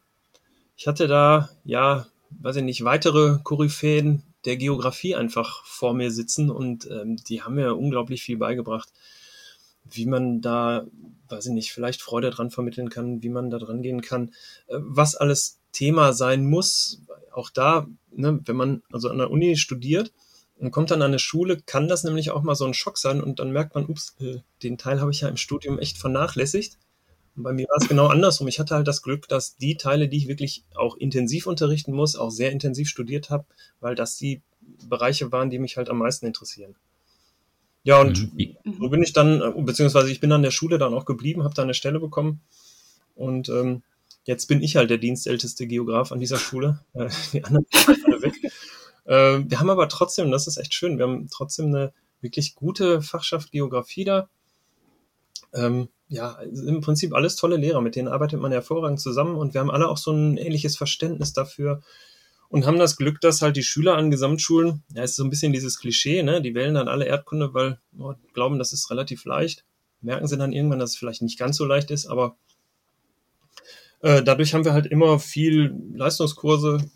Ich 0.75 0.85
hatte 0.85 1.07
da, 1.07 1.47
ja, 1.63 2.07
weiß 2.41 2.57
ich 2.57 2.63
nicht, 2.63 2.83
weitere 2.83 3.39
Koryphäen 3.41 4.21
der 4.43 4.57
Geografie 4.57 5.15
einfach 5.15 5.63
vor 5.63 5.93
mir 5.93 6.11
sitzen 6.11 6.49
und 6.49 6.91
ähm, 6.91 7.15
die 7.15 7.41
haben 7.41 7.55
mir 7.55 7.77
unglaublich 7.77 8.21
viel 8.21 8.35
beigebracht 8.35 8.89
wie 9.85 10.05
man 10.05 10.41
da, 10.41 10.85
weiß 11.29 11.47
ich 11.47 11.51
nicht, 11.53 11.73
vielleicht 11.73 12.01
Freude 12.01 12.29
dran 12.29 12.51
vermitteln 12.51 12.89
kann, 12.89 13.23
wie 13.23 13.29
man 13.29 13.49
da 13.49 13.57
dran 13.59 13.81
gehen 13.81 14.01
kann, 14.01 14.29
äh, 14.67 14.77
was 14.79 15.15
alles 15.15 15.59
Thema 15.71 16.13
sein 16.13 16.45
muss. 16.45 17.01
Auch 17.31 17.49
da, 17.49 17.87
ne, 18.11 18.39
wenn 18.45 18.55
man 18.55 18.83
also 18.91 19.09
an 19.09 19.17
der 19.17 19.31
Uni 19.31 19.57
studiert 19.57 20.13
und 20.57 20.71
kommt 20.71 20.91
dann 20.91 21.01
an 21.01 21.11
eine 21.11 21.19
Schule, 21.19 21.57
kann 21.65 21.87
das 21.87 22.03
nämlich 22.03 22.31
auch 22.31 22.43
mal 22.43 22.55
so 22.55 22.65
ein 22.65 22.73
Schock 22.73 22.97
sein 22.97 23.21
und 23.21 23.39
dann 23.39 23.51
merkt 23.51 23.75
man, 23.75 23.85
ups, 23.85 24.15
äh, 24.19 24.39
den 24.61 24.77
Teil 24.77 25.01
habe 25.01 25.11
ich 25.11 25.21
ja 25.21 25.29
im 25.29 25.37
Studium 25.37 25.79
echt 25.79 25.97
vernachlässigt. 25.97 26.77
Und 27.35 27.43
bei 27.43 27.53
mir 27.53 27.67
war 27.67 27.77
es 27.81 27.89
genau 27.89 28.07
andersrum. 28.07 28.47
Ich 28.47 28.59
hatte 28.59 28.75
halt 28.75 28.87
das 28.87 29.01
Glück, 29.01 29.27
dass 29.27 29.55
die 29.55 29.75
Teile, 29.75 30.07
die 30.07 30.17
ich 30.17 30.27
wirklich 30.27 30.63
auch 30.75 30.95
intensiv 30.97 31.47
unterrichten 31.47 31.91
muss, 31.91 32.15
auch 32.15 32.29
sehr 32.29 32.51
intensiv 32.51 32.87
studiert 32.87 33.31
habe, 33.31 33.45
weil 33.79 33.95
das 33.95 34.17
die 34.17 34.41
Bereiche 34.87 35.31
waren, 35.31 35.49
die 35.49 35.59
mich 35.59 35.77
halt 35.77 35.89
am 35.89 35.97
meisten 35.97 36.27
interessieren. 36.27 36.75
Ja, 37.83 37.99
und 37.99 38.33
mhm. 38.33 38.57
so 38.79 38.89
bin 38.89 39.03
ich 39.03 39.13
dann, 39.13 39.41
äh, 39.41 39.61
beziehungsweise 39.61 40.09
ich 40.09 40.19
bin 40.19 40.31
an 40.31 40.41
der 40.41 40.51
Schule 40.51 40.77
dann 40.77 40.93
auch 40.93 41.05
geblieben, 41.05 41.43
habe 41.43 41.53
da 41.53 41.63
eine 41.63 41.73
Stelle 41.73 41.99
bekommen 41.99 42.41
und 43.15 43.49
ähm, 43.49 43.83
jetzt 44.23 44.47
bin 44.47 44.61
ich 44.61 44.77
halt 44.77 44.89
der 44.89 44.97
dienstälteste 44.97 45.67
Geograf 45.67 46.11
an 46.11 46.19
dieser 46.19 46.37
Schule. 46.37 46.79
Äh, 46.93 47.09
die 47.33 47.43
anderen 47.43 47.65
sind 47.71 48.05
alle 48.05 48.21
weg. 48.21 48.33
Äh, 49.05 49.49
wir 49.49 49.59
haben 49.59 49.69
aber 49.69 49.89
trotzdem, 49.89 50.31
das 50.31 50.47
ist 50.47 50.57
echt 50.57 50.73
schön, 50.73 50.97
wir 50.97 51.05
haben 51.05 51.27
trotzdem 51.29 51.67
eine 51.67 51.93
wirklich 52.21 52.55
gute 52.55 53.01
Fachschaft 53.01 53.51
Geografie 53.51 54.05
da. 54.05 54.29
Ähm, 55.53 55.89
ja, 56.07 56.39
im 56.41 56.81
Prinzip 56.81 57.13
alles 57.13 57.35
tolle 57.35 57.57
Lehrer, 57.57 57.81
mit 57.81 57.95
denen 57.95 58.07
arbeitet 58.07 58.39
man 58.39 58.51
hervorragend 58.51 59.01
zusammen 59.01 59.35
und 59.35 59.53
wir 59.53 59.61
haben 59.61 59.71
alle 59.71 59.89
auch 59.89 59.97
so 59.97 60.11
ein 60.11 60.37
ähnliches 60.37 60.77
Verständnis 60.77 61.33
dafür, 61.33 61.81
und 62.53 62.67
haben 62.67 62.77
das 62.77 62.97
Glück, 62.97 63.19
dass 63.19 63.41
halt 63.41 63.55
die 63.55 63.63
Schüler 63.63 63.97
an 63.97 64.11
Gesamtschulen, 64.11 64.83
ja, 64.93 65.01
ist 65.01 65.15
so 65.15 65.23
ein 65.23 65.31
bisschen 65.31 65.53
dieses 65.53 65.79
Klischee, 65.79 66.21
ne, 66.21 66.39
die 66.39 66.53
wählen 66.53 66.75
dann 66.75 66.87
alle 66.87 67.05
Erdkunde, 67.05 67.55
weil 67.55 67.79
oh, 67.97 68.13
glauben, 68.33 68.59
das 68.59 68.73
ist 68.73 68.91
relativ 68.91 69.25
leicht. 69.25 69.65
Merken 70.01 70.27
sie 70.27 70.37
dann 70.37 70.53
irgendwann, 70.53 70.77
dass 70.77 70.91
es 70.91 70.97
vielleicht 70.97 71.23
nicht 71.23 71.39
ganz 71.39 71.57
so 71.57 71.65
leicht 71.65 71.89
ist, 71.89 72.05
aber 72.05 72.37
äh, 74.01 74.21
dadurch 74.21 74.53
haben 74.53 74.65
wir 74.65 74.73
halt 74.73 74.85
immer 74.85 75.17
viel 75.17 75.75
Leistungskurse 75.95 76.91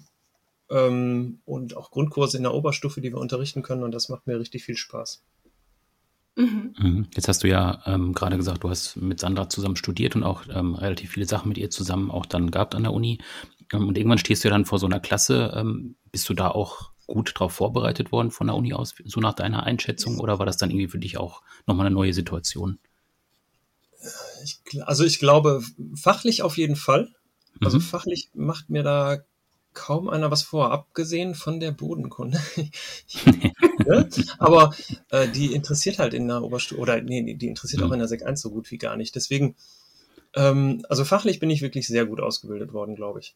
ähm, 0.70 1.40
und 1.46 1.76
auch 1.76 1.90
Grundkurse 1.90 2.38
in 2.38 2.44
der 2.44 2.54
Oberstufe, 2.54 3.02
die 3.02 3.12
wir 3.12 3.18
unterrichten 3.18 3.64
können 3.64 3.82
und 3.82 3.94
das 3.94 4.10
macht 4.10 4.28
mir 4.28 4.40
richtig 4.40 4.64
viel 4.64 4.78
Spaß. 4.78 5.24
Mhm. 6.36 6.76
mhm. 6.78 7.08
Jetzt 7.16 7.30
hast 7.30 7.44
du 7.44 7.48
ja 7.48 7.82
ähm, 7.88 8.14
gerade 8.14 8.38
gesagt, 8.38 8.64
du 8.64 8.70
hast 8.70 8.96
mit 8.98 9.20
Sandra 9.20 9.50
zusammen 9.50 9.76
studiert 9.76 10.16
und 10.16 10.22
auch 10.22 10.44
ähm, 10.54 10.76
relativ 10.76 11.14
viele 11.14 11.26
Sachen 11.26 11.50
mit 11.50 11.58
ihr 11.58 11.72
zusammen 11.72 12.12
auch 12.12 12.28
dann 12.28 12.52
gehabt 12.52 12.76
an 12.76 12.84
der 12.84 12.94
Uni. 12.94 13.18
Ähm, 13.74 13.88
und 13.88 13.98
irgendwann 13.98 14.18
stehst 14.18 14.44
du 14.44 14.48
ja 14.48 14.54
dann 14.54 14.66
vor 14.66 14.80
so 14.80 14.86
einer 14.86 15.00
Klasse. 15.00 15.54
Ähm, 15.56 15.96
bist 16.12 16.28
du 16.30 16.34
da 16.34 16.50
auch 16.50 16.92
gut 17.08 17.34
darauf 17.36 17.54
vorbereitet 17.54 18.12
worden 18.12 18.32
von 18.32 18.48
der 18.48 18.56
Uni 18.56 18.74
aus, 18.74 18.96
so 19.06 19.20
nach 19.20 19.34
deiner 19.34 19.64
Einschätzung? 19.64 20.20
Oder 20.20 20.40
war 20.40 20.46
das 20.46 20.58
dann 20.58 20.70
irgendwie 20.70 20.90
für 20.90 21.00
dich 21.00 21.18
auch 21.18 21.42
nochmal 21.66 21.86
eine 21.88 21.96
neue 21.96 22.14
Situation? 22.14 22.80
Ich, 24.44 24.60
also 24.84 25.04
ich 25.04 25.20
glaube, 25.20 25.64
fachlich 25.96 26.42
auf 26.44 26.58
jeden 26.58 26.76
Fall. 26.76 27.10
Also 27.62 27.78
mhm. 27.78 27.82
fachlich 27.82 28.30
macht 28.34 28.70
mir 28.70 28.84
da 28.84 29.18
kaum 29.74 30.10
einer 30.10 30.32
was 30.32 30.42
vor, 30.42 30.72
abgesehen 30.72 31.36
von 31.36 31.60
der 31.60 31.72
Bodenkunde. 31.72 32.40
ne? 33.86 34.10
Aber 34.40 34.74
äh, 35.10 35.28
die 35.28 35.54
interessiert 35.54 36.00
halt 36.00 36.14
in 36.14 36.28
der 36.28 36.42
Oberstufe, 36.42 36.82
oder 36.82 37.02
nee, 37.02 37.36
die 37.36 37.48
interessiert 37.48 37.82
mhm. 37.82 37.88
auch 37.88 37.94
in 37.94 38.00
der 38.00 38.08
Sek 38.08 38.26
1 38.26 38.42
so 38.42 38.50
gut 38.50 38.70
wie 38.72 38.78
gar 38.78 38.98
nicht. 38.98 39.16
Deswegen, 39.16 39.56
ähm, 40.36 40.84
also 40.90 41.06
fachlich 41.06 41.40
bin 41.40 41.50
ich 41.50 41.62
wirklich 41.62 41.88
sehr 41.88 42.06
gut 42.06 42.20
ausgebildet 42.20 42.74
worden, 42.74 42.96
glaube 42.96 43.20
ich. 43.20 43.36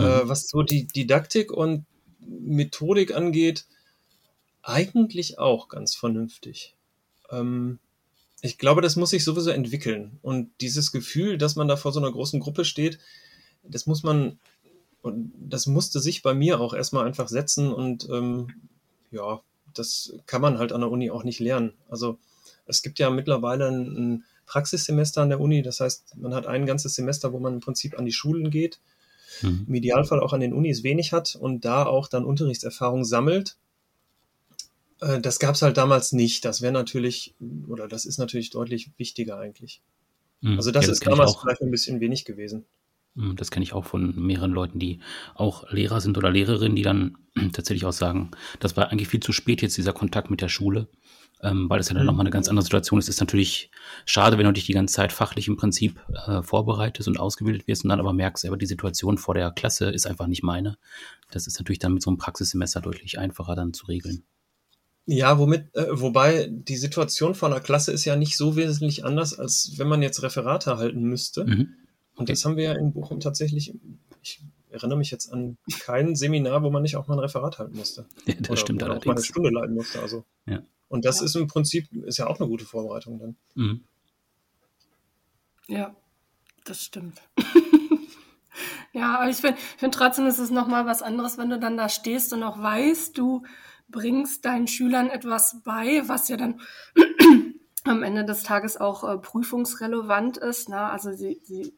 Äh, 0.00 0.04
mhm. 0.04 0.06
Äh, 0.06 0.28
was 0.28 0.48
so 0.48 0.62
die 0.62 0.86
Didaktik 0.86 1.52
und 1.52 1.86
Methodik 2.20 3.14
angeht, 3.14 3.66
eigentlich 4.62 5.38
auch 5.38 5.68
ganz 5.68 5.94
vernünftig. 5.94 6.74
Ähm, 7.30 7.78
ich 8.42 8.58
glaube, 8.58 8.80
das 8.80 8.96
muss 8.96 9.10
sich 9.10 9.24
sowieso 9.24 9.50
entwickeln. 9.50 10.18
Und 10.22 10.50
dieses 10.60 10.92
Gefühl, 10.92 11.38
dass 11.38 11.56
man 11.56 11.68
da 11.68 11.76
vor 11.76 11.92
so 11.92 12.00
einer 12.00 12.12
großen 12.12 12.40
Gruppe 12.40 12.64
steht, 12.64 12.98
das 13.62 13.86
muss 13.86 14.02
man, 14.02 14.38
und 15.02 15.32
das 15.38 15.66
musste 15.66 16.00
sich 16.00 16.22
bei 16.22 16.34
mir 16.34 16.60
auch 16.60 16.72
erstmal 16.72 17.06
einfach 17.06 17.28
setzen 17.28 17.72
und 17.72 18.08
ähm, 18.10 18.48
ja, 19.10 19.40
das 19.74 20.14
kann 20.26 20.40
man 20.40 20.58
halt 20.58 20.72
an 20.72 20.80
der 20.80 20.90
Uni 20.90 21.10
auch 21.10 21.24
nicht 21.24 21.40
lernen. 21.40 21.74
Also 21.88 22.18
es 22.66 22.82
gibt 22.82 22.98
ja 22.98 23.10
mittlerweile 23.10 23.68
ein, 23.68 23.96
ein 23.96 24.24
Praxissemester 24.46 25.22
an 25.22 25.28
der 25.28 25.40
Uni, 25.40 25.62
das 25.62 25.80
heißt, 25.80 26.16
man 26.16 26.34
hat 26.34 26.46
ein 26.46 26.66
ganzes 26.66 26.94
Semester, 26.94 27.32
wo 27.32 27.38
man 27.38 27.54
im 27.54 27.60
Prinzip 27.60 27.98
an 27.98 28.06
die 28.06 28.12
Schulen 28.12 28.50
geht 28.50 28.80
mhm. 29.42 29.64
im 29.68 29.74
Idealfall 29.74 30.20
auch 30.20 30.32
an 30.32 30.40
den 30.40 30.52
Unis 30.52 30.82
wenig 30.82 31.12
hat 31.12 31.36
und 31.36 31.64
da 31.64 31.86
auch 31.86 32.08
dann 32.08 32.24
Unterrichtserfahrung 32.24 33.04
sammelt. 33.04 33.56
Äh, 35.00 35.20
das 35.20 35.38
gab 35.38 35.54
es 35.54 35.62
halt 35.62 35.76
damals 35.76 36.12
nicht. 36.12 36.44
Das 36.44 36.62
wäre 36.62 36.72
natürlich, 36.72 37.34
oder 37.68 37.88
das 37.88 38.04
ist 38.04 38.18
natürlich 38.18 38.50
deutlich 38.50 38.90
wichtiger 38.96 39.38
eigentlich. 39.38 39.82
Mhm. 40.40 40.56
Also 40.56 40.70
das, 40.70 40.84
ja, 40.84 40.90
das 40.90 40.98
ist 40.98 41.06
damals 41.06 41.36
vielleicht 41.36 41.62
ein 41.62 41.70
bisschen 41.70 42.00
wenig 42.00 42.24
gewesen. 42.24 42.64
Mhm, 43.14 43.36
das 43.36 43.50
kenne 43.50 43.64
ich 43.64 43.72
auch 43.72 43.84
von 43.84 44.14
mehreren 44.16 44.52
Leuten, 44.52 44.78
die 44.78 45.00
auch 45.34 45.70
Lehrer 45.70 46.00
sind 46.00 46.16
oder 46.16 46.30
Lehrerinnen, 46.30 46.76
die 46.76 46.82
dann 46.82 47.16
tatsächlich 47.52 47.84
auch 47.84 47.92
sagen, 47.92 48.30
das 48.60 48.76
war 48.76 48.90
eigentlich 48.90 49.08
viel 49.08 49.20
zu 49.20 49.32
spät 49.32 49.62
jetzt 49.62 49.76
dieser 49.76 49.92
Kontakt 49.92 50.30
mit 50.30 50.40
der 50.40 50.48
Schule 50.48 50.88
ähm, 51.42 51.68
weil 51.68 51.80
es 51.80 51.88
ja 51.88 51.94
dann 51.94 52.06
nochmal 52.06 52.24
eine 52.24 52.30
ganz 52.30 52.48
andere 52.48 52.64
Situation 52.64 52.98
ist. 52.98 53.08
Es 53.08 53.16
ist 53.16 53.20
natürlich 53.20 53.70
schade, 54.04 54.38
wenn 54.38 54.46
du 54.46 54.52
dich 54.52 54.66
die 54.66 54.72
ganze 54.72 54.94
Zeit 54.94 55.12
fachlich 55.12 55.48
im 55.48 55.56
Prinzip 55.56 56.00
äh, 56.26 56.42
vorbereitest 56.42 57.08
und 57.08 57.18
ausgebildet 57.18 57.66
wirst 57.66 57.84
und 57.84 57.90
dann 57.90 58.00
aber 58.00 58.12
merkst, 58.12 58.44
aber 58.46 58.56
die 58.56 58.66
Situation 58.66 59.18
vor 59.18 59.34
der 59.34 59.50
Klasse 59.50 59.90
ist 59.90 60.06
einfach 60.06 60.26
nicht 60.26 60.42
meine. 60.42 60.76
Das 61.30 61.46
ist 61.46 61.58
natürlich 61.58 61.78
dann 61.78 61.94
mit 61.94 62.02
so 62.02 62.10
einem 62.10 62.18
Praxissemester 62.18 62.80
deutlich 62.80 63.18
einfacher 63.18 63.54
dann 63.54 63.72
zu 63.72 63.86
regeln. 63.86 64.22
Ja, 65.06 65.38
womit, 65.38 65.74
äh, 65.74 65.86
wobei 65.90 66.48
die 66.50 66.76
Situation 66.76 67.34
vor 67.34 67.48
einer 67.48 67.60
Klasse 67.60 67.92
ist 67.92 68.04
ja 68.04 68.16
nicht 68.16 68.36
so 68.36 68.56
wesentlich 68.56 69.04
anders, 69.04 69.38
als 69.38 69.72
wenn 69.76 69.88
man 69.88 70.02
jetzt 70.02 70.22
Referate 70.22 70.76
halten 70.76 71.02
müsste. 71.02 71.44
Mhm. 71.44 71.74
Und 72.16 72.28
das 72.28 72.44
haben 72.44 72.56
wir 72.56 72.64
ja 72.64 72.72
in 72.74 72.92
Bochum 72.92 73.18
tatsächlich, 73.18 73.74
ich 74.22 74.42
erinnere 74.70 74.98
mich 74.98 75.10
jetzt 75.10 75.32
an 75.32 75.56
kein 75.80 76.14
Seminar, 76.14 76.62
wo 76.62 76.70
man 76.70 76.82
nicht 76.82 76.96
auch 76.96 77.08
mal 77.08 77.14
ein 77.14 77.20
Referat 77.20 77.58
halten 77.58 77.76
musste. 77.76 78.06
Ja, 78.26 78.34
das 78.38 78.50
oder, 78.50 78.56
stimmt 78.56 78.82
oder 78.82 78.92
allerdings. 78.92 79.04
auch 79.04 79.06
mal 79.06 79.16
eine 79.16 79.24
Stunde 79.24 79.50
leiten 79.50 79.74
musste. 79.74 80.00
Also. 80.00 80.24
Ja. 80.46 80.62
Und 80.90 81.04
das 81.04 81.20
ja. 81.20 81.26
ist 81.26 81.36
im 81.36 81.46
Prinzip, 81.46 81.88
ist 82.04 82.18
ja 82.18 82.26
auch 82.26 82.40
eine 82.40 82.48
gute 82.48 82.64
Vorbereitung 82.64 83.18
dann. 83.18 83.36
Mhm. 83.54 83.84
Ja, 85.68 85.94
das 86.64 86.82
stimmt. 86.82 87.22
ja, 88.92 89.20
aber 89.20 89.30
ich 89.30 89.36
finde 89.36 89.56
find 89.78 89.94
trotzdem 89.94 90.26
ist 90.26 90.40
es 90.40 90.50
nochmal 90.50 90.86
was 90.86 91.00
anderes, 91.00 91.38
wenn 91.38 91.48
du 91.48 91.60
dann 91.60 91.76
da 91.76 91.88
stehst 91.88 92.32
und 92.32 92.42
auch 92.42 92.60
weißt, 92.60 93.16
du 93.16 93.44
bringst 93.88 94.44
deinen 94.44 94.66
Schülern 94.66 95.10
etwas 95.10 95.62
bei, 95.64 96.02
was 96.08 96.28
ja 96.28 96.36
dann 96.36 96.60
am 97.84 98.02
Ende 98.02 98.24
des 98.24 98.42
Tages 98.42 98.76
auch 98.76 99.04
äh, 99.04 99.16
prüfungsrelevant 99.16 100.38
ist. 100.38 100.68
Ne? 100.68 100.80
Also 100.80 101.12
sie, 101.12 101.40
sie, 101.44 101.72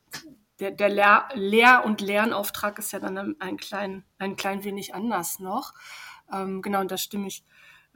der, 0.58 0.70
der 0.70 0.88
Lehr-, 0.88 1.28
Lehr 1.34 1.84
und 1.84 2.00
Lernauftrag 2.00 2.78
ist 2.78 2.92
ja 2.92 2.98
dann 2.98 3.36
ein 3.40 3.58
klein, 3.58 4.04
ein 4.18 4.36
klein 4.36 4.64
wenig 4.64 4.94
anders 4.94 5.38
noch. 5.38 5.74
Ähm, 6.32 6.62
genau, 6.62 6.80
und 6.80 6.90
da 6.90 6.96
stimme 6.96 7.28
ich 7.28 7.44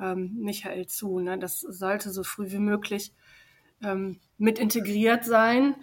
ähm, 0.01 0.37
Michael 0.41 0.87
zu. 0.87 1.19
Ne? 1.21 1.39
Das 1.39 1.61
sollte 1.61 2.11
so 2.11 2.23
früh 2.23 2.51
wie 2.51 2.59
möglich 2.59 3.13
ähm, 3.83 4.21
mit 4.39 4.59
integriert 4.59 5.25
sein. 5.25 5.75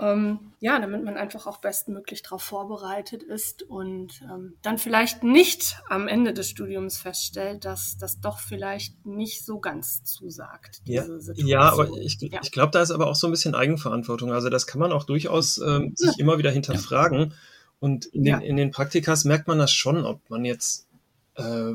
Ähm, 0.00 0.52
ja, 0.60 0.78
damit 0.78 1.02
man 1.04 1.16
einfach 1.16 1.48
auch 1.48 1.58
bestmöglich 1.58 2.22
darauf 2.22 2.40
vorbereitet 2.40 3.24
ist 3.24 3.64
und 3.64 4.22
ähm, 4.22 4.54
dann 4.62 4.78
vielleicht 4.78 5.24
nicht 5.24 5.76
am 5.88 6.06
Ende 6.06 6.32
des 6.32 6.48
Studiums 6.48 6.98
feststellt, 6.98 7.64
dass 7.64 7.96
das 7.96 8.20
doch 8.20 8.38
vielleicht 8.38 9.04
nicht 9.04 9.44
so 9.44 9.58
ganz 9.58 10.04
zusagt. 10.04 10.82
ja, 10.84 11.04
ja, 11.34 11.60
aber 11.62 11.90
ich, 11.98 12.20
ja. 12.20 12.38
ich 12.40 12.52
glaube, 12.52 12.70
da 12.70 12.80
ist 12.80 12.92
aber 12.92 13.08
auch 13.08 13.16
so 13.16 13.26
ein 13.26 13.32
bisschen 13.32 13.56
Eigenverantwortung. 13.56 14.30
Also 14.30 14.50
das 14.50 14.68
kann 14.68 14.78
man 14.78 14.92
auch 14.92 15.02
durchaus 15.02 15.58
ähm, 15.58 15.94
sich 15.96 16.16
ja. 16.16 16.22
immer 16.22 16.38
wieder 16.38 16.52
hinterfragen. 16.52 17.34
Und 17.80 18.06
in 18.06 18.22
den, 18.22 18.40
in 18.40 18.56
den 18.56 18.70
Praktikas 18.70 19.24
merkt 19.24 19.48
man 19.48 19.58
das 19.58 19.72
schon, 19.72 20.04
ob 20.04 20.30
man 20.30 20.44
jetzt 20.44 20.86
äh, 21.34 21.72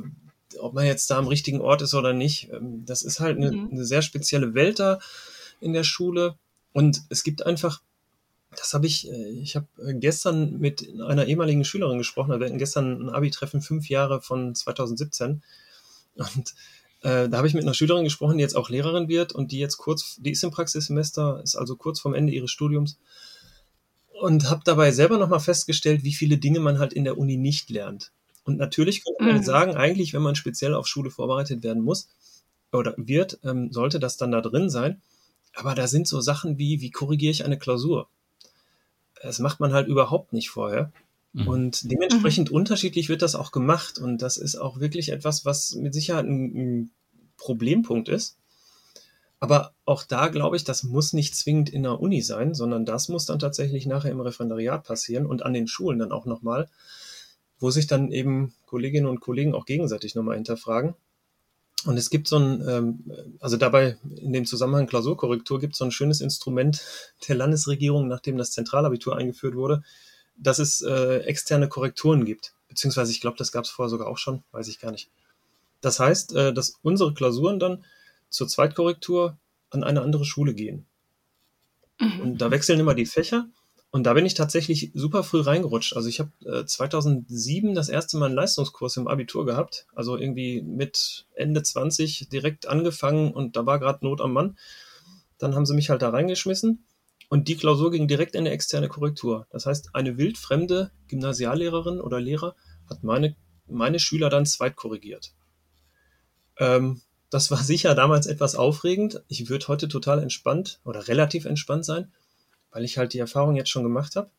ob 0.59 0.73
man 0.73 0.85
jetzt 0.85 1.09
da 1.09 1.17
am 1.17 1.27
richtigen 1.27 1.61
Ort 1.61 1.81
ist 1.81 1.93
oder 1.93 2.13
nicht. 2.13 2.49
Ähm, 2.51 2.85
das 2.85 3.01
ist 3.01 3.19
halt 3.19 3.37
eine, 3.37 3.51
mhm. 3.51 3.69
eine 3.71 3.85
sehr 3.85 4.01
spezielle 4.01 4.53
Welt 4.53 4.79
da 4.79 4.99
in 5.59 5.73
der 5.73 5.83
Schule. 5.83 6.35
Und 6.73 7.01
es 7.09 7.23
gibt 7.23 7.45
einfach, 7.45 7.81
das 8.55 8.73
habe 8.73 8.87
ich, 8.87 9.09
äh, 9.09 9.29
ich 9.29 9.55
habe 9.55 9.67
äh, 9.85 9.93
gestern 9.93 10.59
mit 10.59 10.87
einer 11.01 11.25
ehemaligen 11.25 11.65
Schülerin 11.65 11.97
gesprochen, 11.97 12.39
wir 12.39 12.45
hatten 12.45 12.57
gestern 12.57 13.07
ein 13.07 13.09
Abi-Treffen 13.09 13.61
fünf 13.61 13.89
Jahre 13.89 14.21
von 14.21 14.55
2017. 14.55 15.43
Und 16.15 16.53
äh, 17.01 17.27
da 17.27 17.37
habe 17.37 17.47
ich 17.47 17.53
mit 17.53 17.63
einer 17.63 17.73
Schülerin 17.73 18.03
gesprochen, 18.03 18.37
die 18.37 18.43
jetzt 18.43 18.55
auch 18.55 18.69
Lehrerin 18.69 19.07
wird 19.07 19.33
und 19.33 19.51
die 19.51 19.59
jetzt 19.59 19.77
kurz, 19.77 20.17
die 20.19 20.31
ist 20.31 20.43
im 20.43 20.51
Praxissemester, 20.51 21.41
ist 21.43 21.55
also 21.55 21.75
kurz 21.75 21.99
vorm 21.99 22.13
Ende 22.13 22.33
ihres 22.33 22.51
Studiums. 22.51 22.97
und 24.21 24.49
habe 24.49 24.61
dabei 24.63 24.91
selber 24.91 25.17
nochmal 25.17 25.39
festgestellt, 25.41 26.03
wie 26.03 26.13
viele 26.13 26.37
Dinge 26.37 26.59
man 26.59 26.79
halt 26.79 26.93
in 26.93 27.03
der 27.03 27.17
Uni 27.17 27.35
nicht 27.35 27.69
lernt. 27.69 28.11
Und 28.45 28.57
natürlich 28.57 29.03
könnte 29.03 29.23
man 29.23 29.37
Mhm. 29.37 29.43
sagen, 29.43 29.75
eigentlich, 29.75 30.13
wenn 30.13 30.21
man 30.21 30.35
speziell 30.35 30.73
auf 30.73 30.87
Schule 30.87 31.09
vorbereitet 31.09 31.63
werden 31.63 31.81
muss 31.83 32.09
oder 32.71 32.93
wird, 32.97 33.39
ähm, 33.43 33.71
sollte 33.71 33.99
das 33.99 34.17
dann 34.17 34.31
da 34.31 34.41
drin 34.41 34.69
sein. 34.69 35.01
Aber 35.55 35.75
da 35.75 35.87
sind 35.87 36.07
so 36.07 36.19
Sachen 36.19 36.57
wie, 36.57 36.81
wie 36.81 36.91
korrigiere 36.91 37.31
ich 37.31 37.45
eine 37.45 37.59
Klausur? 37.59 38.07
Das 39.21 39.39
macht 39.39 39.59
man 39.59 39.71
halt 39.73 39.87
überhaupt 39.87 40.33
nicht 40.33 40.49
vorher. 40.49 40.91
Mhm. 41.33 41.47
Und 41.47 41.91
dementsprechend 41.91 42.49
unterschiedlich 42.51 43.09
wird 43.09 43.21
das 43.21 43.35
auch 43.35 43.51
gemacht. 43.51 43.97
Und 43.97 44.21
das 44.21 44.37
ist 44.37 44.55
auch 44.55 44.79
wirklich 44.79 45.09
etwas, 45.09 45.45
was 45.45 45.75
mit 45.75 45.93
Sicherheit 45.93 46.25
ein, 46.25 46.55
ein 46.55 46.91
Problempunkt 47.37 48.09
ist. 48.09 48.37
Aber 49.39 49.73
auch 49.85 50.03
da 50.03 50.29
glaube 50.29 50.55
ich, 50.55 50.63
das 50.63 50.83
muss 50.83 51.11
nicht 51.11 51.35
zwingend 51.35 51.69
in 51.69 51.83
der 51.83 51.99
Uni 51.99 52.21
sein, 52.21 52.53
sondern 52.53 52.85
das 52.85 53.09
muss 53.09 53.25
dann 53.25 53.39
tatsächlich 53.39 53.85
nachher 53.85 54.11
im 54.11 54.21
Referendariat 54.21 54.85
passieren 54.85 55.25
und 55.25 55.43
an 55.43 55.53
den 55.53 55.67
Schulen 55.67 55.99
dann 55.99 56.13
auch 56.13 56.25
nochmal, 56.25 56.69
wo 57.59 57.71
sich 57.71 57.87
dann 57.87 58.11
eben 58.11 58.53
Kolleginnen 58.65 59.07
und 59.07 59.19
Kollegen 59.19 59.53
auch 59.55 59.65
gegenseitig 59.65 60.15
nochmal 60.15 60.35
hinterfragen. 60.35 60.95
Und 61.85 61.97
es 61.97 62.09
gibt 62.09 62.27
so 62.27 62.37
ein, 62.37 62.67
ähm, 62.67 63.11
also 63.39 63.57
dabei 63.57 63.97
in 64.15 64.31
dem 64.31 64.45
Zusammenhang 64.45 64.87
Klausurkorrektur 64.87 65.59
gibt 65.59 65.73
es 65.73 65.79
so 65.79 65.85
ein 65.85 65.91
schönes 65.91 66.21
Instrument 66.21 66.81
der 67.27 67.35
Landesregierung, 67.35 68.07
nachdem 68.07 68.37
das 68.37 68.51
Zentralabitur 68.51 69.17
eingeführt 69.17 69.55
wurde, 69.55 69.83
dass 70.37 70.59
es 70.59 70.81
äh, 70.81 71.17
externe 71.19 71.67
Korrekturen 71.67 72.25
gibt. 72.25 72.53
Beziehungsweise 72.69 73.11
ich 73.11 73.21
glaube, 73.21 73.37
das 73.37 73.51
gab 73.51 73.65
es 73.65 73.69
vorher 73.69 73.89
sogar 73.89 74.07
auch 74.07 74.17
schon, 74.17 74.43
weiß 74.51 74.67
ich 74.67 74.79
gar 74.79 74.91
nicht. 74.91 75.09
Das 75.81 75.99
heißt, 75.99 76.35
äh, 76.35 76.53
dass 76.53 76.79
unsere 76.81 77.13
Klausuren 77.13 77.59
dann 77.59 77.83
zur 78.29 78.47
Zweitkorrektur 78.47 79.37
an 79.69 79.83
eine 79.83 80.01
andere 80.01 80.25
Schule 80.25 80.53
gehen. 80.53 80.85
Mhm. 81.99 82.19
Und 82.21 82.37
da 82.39 82.51
wechseln 82.51 82.79
immer 82.79 82.95
die 82.95 83.05
Fächer. 83.05 83.47
Und 83.93 84.05
da 84.05 84.13
bin 84.13 84.25
ich 84.25 84.33
tatsächlich 84.33 84.89
super 84.95 85.23
früh 85.23 85.41
reingerutscht. 85.41 85.95
Also 85.95 86.09
ich 86.09 86.19
habe 86.19 86.31
äh, 86.45 86.65
2007 86.65 87.75
das 87.75 87.89
erste 87.89 88.17
Mal 88.17 88.25
einen 88.25 88.33
Leistungskurs 88.33 88.97
im 88.97 89.07
Abitur 89.07 89.45
gehabt. 89.45 89.85
Also 89.93 90.17
irgendwie 90.17 90.63
mit 90.63 91.27
Ende 91.35 91.61
20 91.61 92.27
direkt 92.29 92.65
angefangen 92.65 93.31
und 93.31 93.55
da 93.55 93.67
war 93.67 93.77
gerade 93.77 94.03
Not 94.03 94.19
am 94.19 94.33
Mann. 94.33 94.57
Dann 95.37 95.53
haben 95.53 95.67
sie 95.67 95.75
mich 95.75 95.91
halt 95.91 96.01
da 96.01 96.09
reingeschmissen 96.09 96.83
und 97.29 97.47
die 97.47 97.55
Klausur 97.55 97.91
ging 97.91 98.07
direkt 98.07 98.33
in 98.33 98.39
eine 98.39 98.49
externe 98.49 98.89
Korrektur. 98.89 99.45
Das 99.51 99.67
heißt, 99.67 99.93
eine 99.93 100.17
wildfremde 100.17 100.89
Gymnasiallehrerin 101.07 102.01
oder 102.01 102.19
Lehrer 102.19 102.55
hat 102.89 103.03
meine, 103.03 103.35
meine 103.67 103.99
Schüler 103.99 104.31
dann 104.31 104.47
zweitkorrigiert. 104.47 105.35
Ähm, 106.57 107.01
das 107.29 107.51
war 107.51 107.61
sicher 107.61 107.93
damals 107.93 108.25
etwas 108.25 108.55
aufregend. 108.55 109.21
Ich 109.27 109.49
würde 109.49 109.67
heute 109.67 109.87
total 109.87 110.17
entspannt 110.17 110.79
oder 110.83 111.07
relativ 111.07 111.45
entspannt 111.45 111.85
sein, 111.85 112.11
weil 112.73 112.83
ich 112.85 112.97
halt 112.97 113.13
die 113.13 113.19
Erfahrung 113.19 113.55
jetzt 113.55 113.69
schon 113.69 113.83
gemacht 113.83 114.17
habe. 114.17 114.29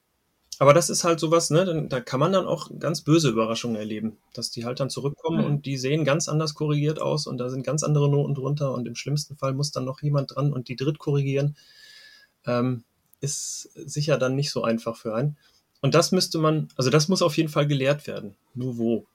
Aber 0.61 0.73
das 0.75 0.91
ist 0.91 1.05
halt 1.05 1.19
sowas, 1.21 1.50
ne, 1.50 1.87
da 1.88 2.00
kann 2.00 2.21
man 2.21 2.33
dann 2.33 2.47
auch 2.47 2.71
ganz 2.79 3.03
böse 3.03 3.29
Überraschungen 3.31 3.76
erleben, 3.76 4.19
dass 4.35 4.50
die 4.53 4.64
halt 4.64 4.79
dann 4.81 4.91
zurückkommen 4.91 5.38
Mhm. 5.41 5.45
und 5.45 5.67
die 5.67 5.76
sehen 5.76 6.05
ganz 6.05 6.29
anders 6.29 6.55
korrigiert 6.55 7.00
aus 7.00 7.26
und 7.26 7.38
da 7.38 7.50
sind 7.50 7.64
ganz 7.64 7.83
andere 7.83 8.09
Noten 8.11 8.35
drunter 8.37 8.73
und 8.73 8.87
im 8.87 8.95
schlimmsten 8.97 9.37
Fall 9.37 9.55
muss 9.55 9.73
dann 9.73 9.85
noch 9.85 10.03
jemand 10.03 10.35
dran 10.37 10.53
und 10.53 10.69
die 10.69 10.76
dritt 10.76 10.99
korrigieren. 10.99 11.57
Ähm, 12.47 12.85
ist 13.21 13.71
sicher 13.75 14.19
dann 14.19 14.37
nicht 14.37 14.50
so 14.50 14.62
einfach 14.62 14.97
für 14.97 15.14
einen. 15.14 15.37
Und 15.81 15.95
das 15.95 16.12
müsste 16.12 16.38
man, 16.38 16.69
also 16.76 16.91
das 16.91 17.09
muss 17.09 17.23
auf 17.23 17.37
jeden 17.37 17.49
Fall 17.49 17.67
gelehrt 17.67 18.07
werden. 18.07 18.35
Nur 18.55 18.79
wo? 18.79 19.07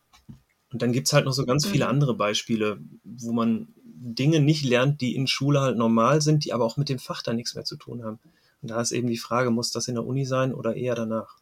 Und 0.72 0.82
dann 0.82 0.92
gibt's 0.94 1.14
halt 1.14 1.26
noch 1.26 1.34
so 1.34 1.46
ganz 1.46 1.66
viele 1.66 1.86
Mhm. 1.86 1.92
andere 1.92 2.14
Beispiele, 2.16 2.80
wo 3.04 3.32
man 3.34 3.70
Dinge 3.84 4.40
nicht 4.40 4.64
lernt, 4.66 5.02
die 5.02 5.16
in 5.16 5.28
Schule 5.28 5.62
halt 5.62 5.78
normal 5.78 6.22
sind, 6.22 6.46
die 6.46 6.54
aber 6.54 6.66
auch 6.66 6.78
mit 6.78 6.90
dem 6.90 7.00
Fach 7.00 7.22
dann 7.24 7.36
nichts 7.38 7.56
mehr 7.56 7.66
zu 7.66 7.76
tun 7.78 8.04
haben. 8.04 8.20
Und 8.62 8.72
da 8.72 8.82
ist 8.82 8.92
eben 8.92 9.08
die 9.08 9.18
Frage, 9.18 9.52
muss 9.52 9.72
das 9.72 9.88
in 9.88 9.96
der 9.96 10.06
Uni 10.06 10.26
sein 10.26 10.54
oder 10.54 10.76
eher 10.76 10.96
danach? 10.96 11.38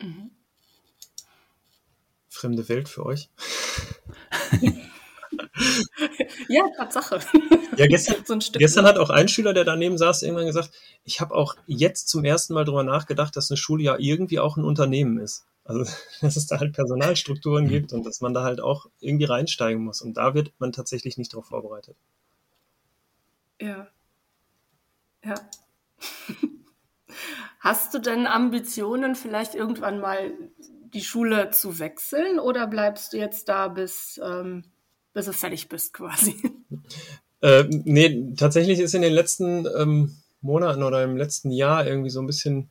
Mhm. 0.00 0.30
Fremde 2.28 2.68
Welt 2.68 2.88
für 2.88 3.06
euch? 3.06 3.28
Ja, 6.48 6.64
Tatsache. 6.76 7.20
Ja, 7.76 7.86
gestern, 7.86 8.24
so 8.24 8.38
gestern 8.52 8.86
hat 8.86 8.98
auch 8.98 9.10
ein 9.10 9.28
Schüler, 9.28 9.52
der 9.52 9.64
daneben 9.64 9.98
saß, 9.98 10.22
irgendwann 10.22 10.46
gesagt, 10.46 10.70
ich 11.04 11.20
habe 11.20 11.34
auch 11.34 11.56
jetzt 11.66 12.08
zum 12.08 12.24
ersten 12.24 12.54
Mal 12.54 12.64
drüber 12.64 12.84
nachgedacht, 12.84 13.36
dass 13.36 13.50
eine 13.50 13.56
Schule 13.56 13.82
ja 13.82 13.96
irgendwie 13.98 14.38
auch 14.38 14.56
ein 14.56 14.64
Unternehmen 14.64 15.18
ist. 15.18 15.46
Also, 15.64 15.84
dass 16.20 16.36
es 16.36 16.46
da 16.46 16.60
halt 16.60 16.74
Personalstrukturen 16.74 17.68
gibt 17.68 17.92
und 17.92 18.04
dass 18.04 18.20
man 18.20 18.34
da 18.34 18.44
halt 18.44 18.60
auch 18.60 18.86
irgendwie 19.00 19.24
reinsteigen 19.24 19.82
muss. 19.82 20.02
Und 20.02 20.16
da 20.16 20.34
wird 20.34 20.52
man 20.58 20.72
tatsächlich 20.72 21.16
nicht 21.16 21.32
darauf 21.32 21.46
vorbereitet. 21.46 21.96
Ja. 23.60 23.88
Ja. 25.24 25.34
Hast 27.60 27.94
du 27.94 27.98
denn 27.98 28.26
Ambitionen, 28.26 29.14
vielleicht 29.14 29.54
irgendwann 29.54 30.00
mal 30.00 30.32
die 30.92 31.02
Schule 31.02 31.50
zu 31.50 31.78
wechseln 31.78 32.38
oder 32.38 32.66
bleibst 32.66 33.12
du 33.12 33.16
jetzt 33.16 33.48
da, 33.48 33.68
bis, 33.68 34.20
ähm, 34.22 34.64
bis 35.12 35.26
du 35.26 35.32
fertig 35.32 35.68
bist 35.68 35.94
quasi? 35.94 36.36
Äh, 37.40 37.64
nee, 37.68 38.32
tatsächlich 38.36 38.78
ist 38.78 38.94
in 38.94 39.02
den 39.02 39.12
letzten 39.12 39.66
ähm, 39.78 40.16
Monaten 40.40 40.82
oder 40.82 41.04
im 41.04 41.16
letzten 41.16 41.50
Jahr 41.50 41.86
irgendwie 41.86 42.10
so 42.10 42.20
ein 42.20 42.26
bisschen 42.26 42.70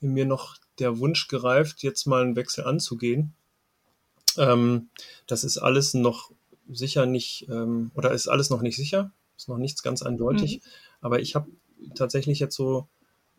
in 0.00 0.12
mir 0.12 0.26
noch 0.26 0.58
der 0.78 0.98
Wunsch 0.98 1.28
gereift, 1.28 1.82
jetzt 1.82 2.06
mal 2.06 2.22
einen 2.22 2.36
Wechsel 2.36 2.64
anzugehen. 2.64 3.34
Ähm, 4.38 4.90
das 5.26 5.44
ist 5.44 5.58
alles 5.58 5.94
noch 5.94 6.30
sicher 6.70 7.06
nicht, 7.06 7.48
ähm, 7.48 7.90
oder 7.94 8.12
ist 8.12 8.28
alles 8.28 8.50
noch 8.50 8.62
nicht 8.62 8.76
sicher, 8.76 9.12
ist 9.36 9.48
noch 9.48 9.58
nichts 9.58 9.82
ganz 9.82 10.02
eindeutig. 10.02 10.62
Aber 11.00 11.20
ich 11.20 11.34
habe 11.34 11.48
tatsächlich 11.94 12.38
jetzt 12.40 12.56
so 12.56 12.88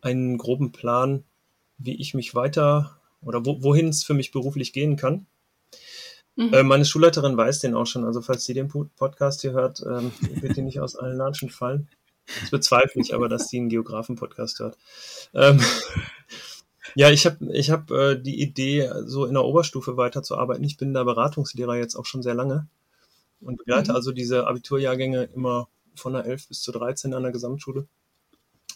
einen 0.01 0.37
groben 0.37 0.71
Plan, 0.71 1.23
wie 1.77 1.95
ich 1.99 2.13
mich 2.13 2.35
weiter 2.35 2.99
oder 3.21 3.45
wo, 3.45 3.63
wohin 3.63 3.89
es 3.89 4.03
für 4.03 4.13
mich 4.13 4.31
beruflich 4.31 4.73
gehen 4.73 4.95
kann. 4.95 5.25
Mhm. 6.35 6.53
Äh, 6.53 6.63
meine 6.63 6.85
Schulleiterin 6.85 7.37
weiß 7.37 7.59
den 7.59 7.75
auch 7.75 7.85
schon. 7.85 8.03
Also 8.05 8.21
falls 8.21 8.43
sie 8.43 8.53
den 8.53 8.67
Po- 8.67 8.89
Podcast 8.95 9.41
hier 9.41 9.51
hört, 9.53 9.81
ähm, 9.85 10.11
wird 10.41 10.57
die 10.57 10.61
nicht 10.61 10.79
aus 10.79 10.95
allen 10.95 11.17
Latschen 11.17 11.49
fallen. 11.49 11.87
Das 12.41 12.51
bezweifle 12.51 13.01
ich 13.01 13.13
aber, 13.13 13.27
dass 13.29 13.49
sie 13.49 13.57
einen 13.59 13.69
Geografen-Podcast 13.69 14.59
hört. 14.59 14.77
Ähm, 15.33 15.59
ja, 16.95 17.09
ich 17.11 17.25
habe 17.25 17.53
ich 17.53 17.69
hab, 17.71 17.91
äh, 17.91 18.15
die 18.19 18.41
Idee, 18.41 18.89
so 19.05 19.25
in 19.25 19.33
der 19.33 19.43
Oberstufe 19.45 19.97
weiterzuarbeiten. 19.97 20.63
Ich 20.63 20.77
bin 20.77 20.93
da 20.93 21.03
Beratungslehrer 21.03 21.75
jetzt 21.75 21.95
auch 21.95 22.05
schon 22.05 22.23
sehr 22.23 22.33
lange 22.35 22.67
und 23.41 23.57
begleite 23.57 23.91
Mhm. 23.91 23.95
also 23.95 24.11
diese 24.11 24.47
Abiturjahrgänge 24.47 25.23
immer 25.35 25.67
von 25.95 26.13
der 26.13 26.25
11 26.25 26.47
bis 26.47 26.61
zur 26.61 26.73
13 26.73 27.13
an 27.13 27.23
der 27.23 27.31
Gesamtschule. 27.31 27.87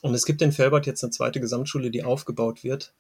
Und 0.02 0.14
es 0.14 0.26
gibt 0.26 0.42
in 0.42 0.52
Felbert 0.52 0.86
jetzt 0.86 1.04
eine 1.04 1.12
zweite 1.12 1.40
Gesamtschule, 1.40 1.92
die 1.92 2.04
aufgebaut 2.04 2.64
wird 2.64 2.94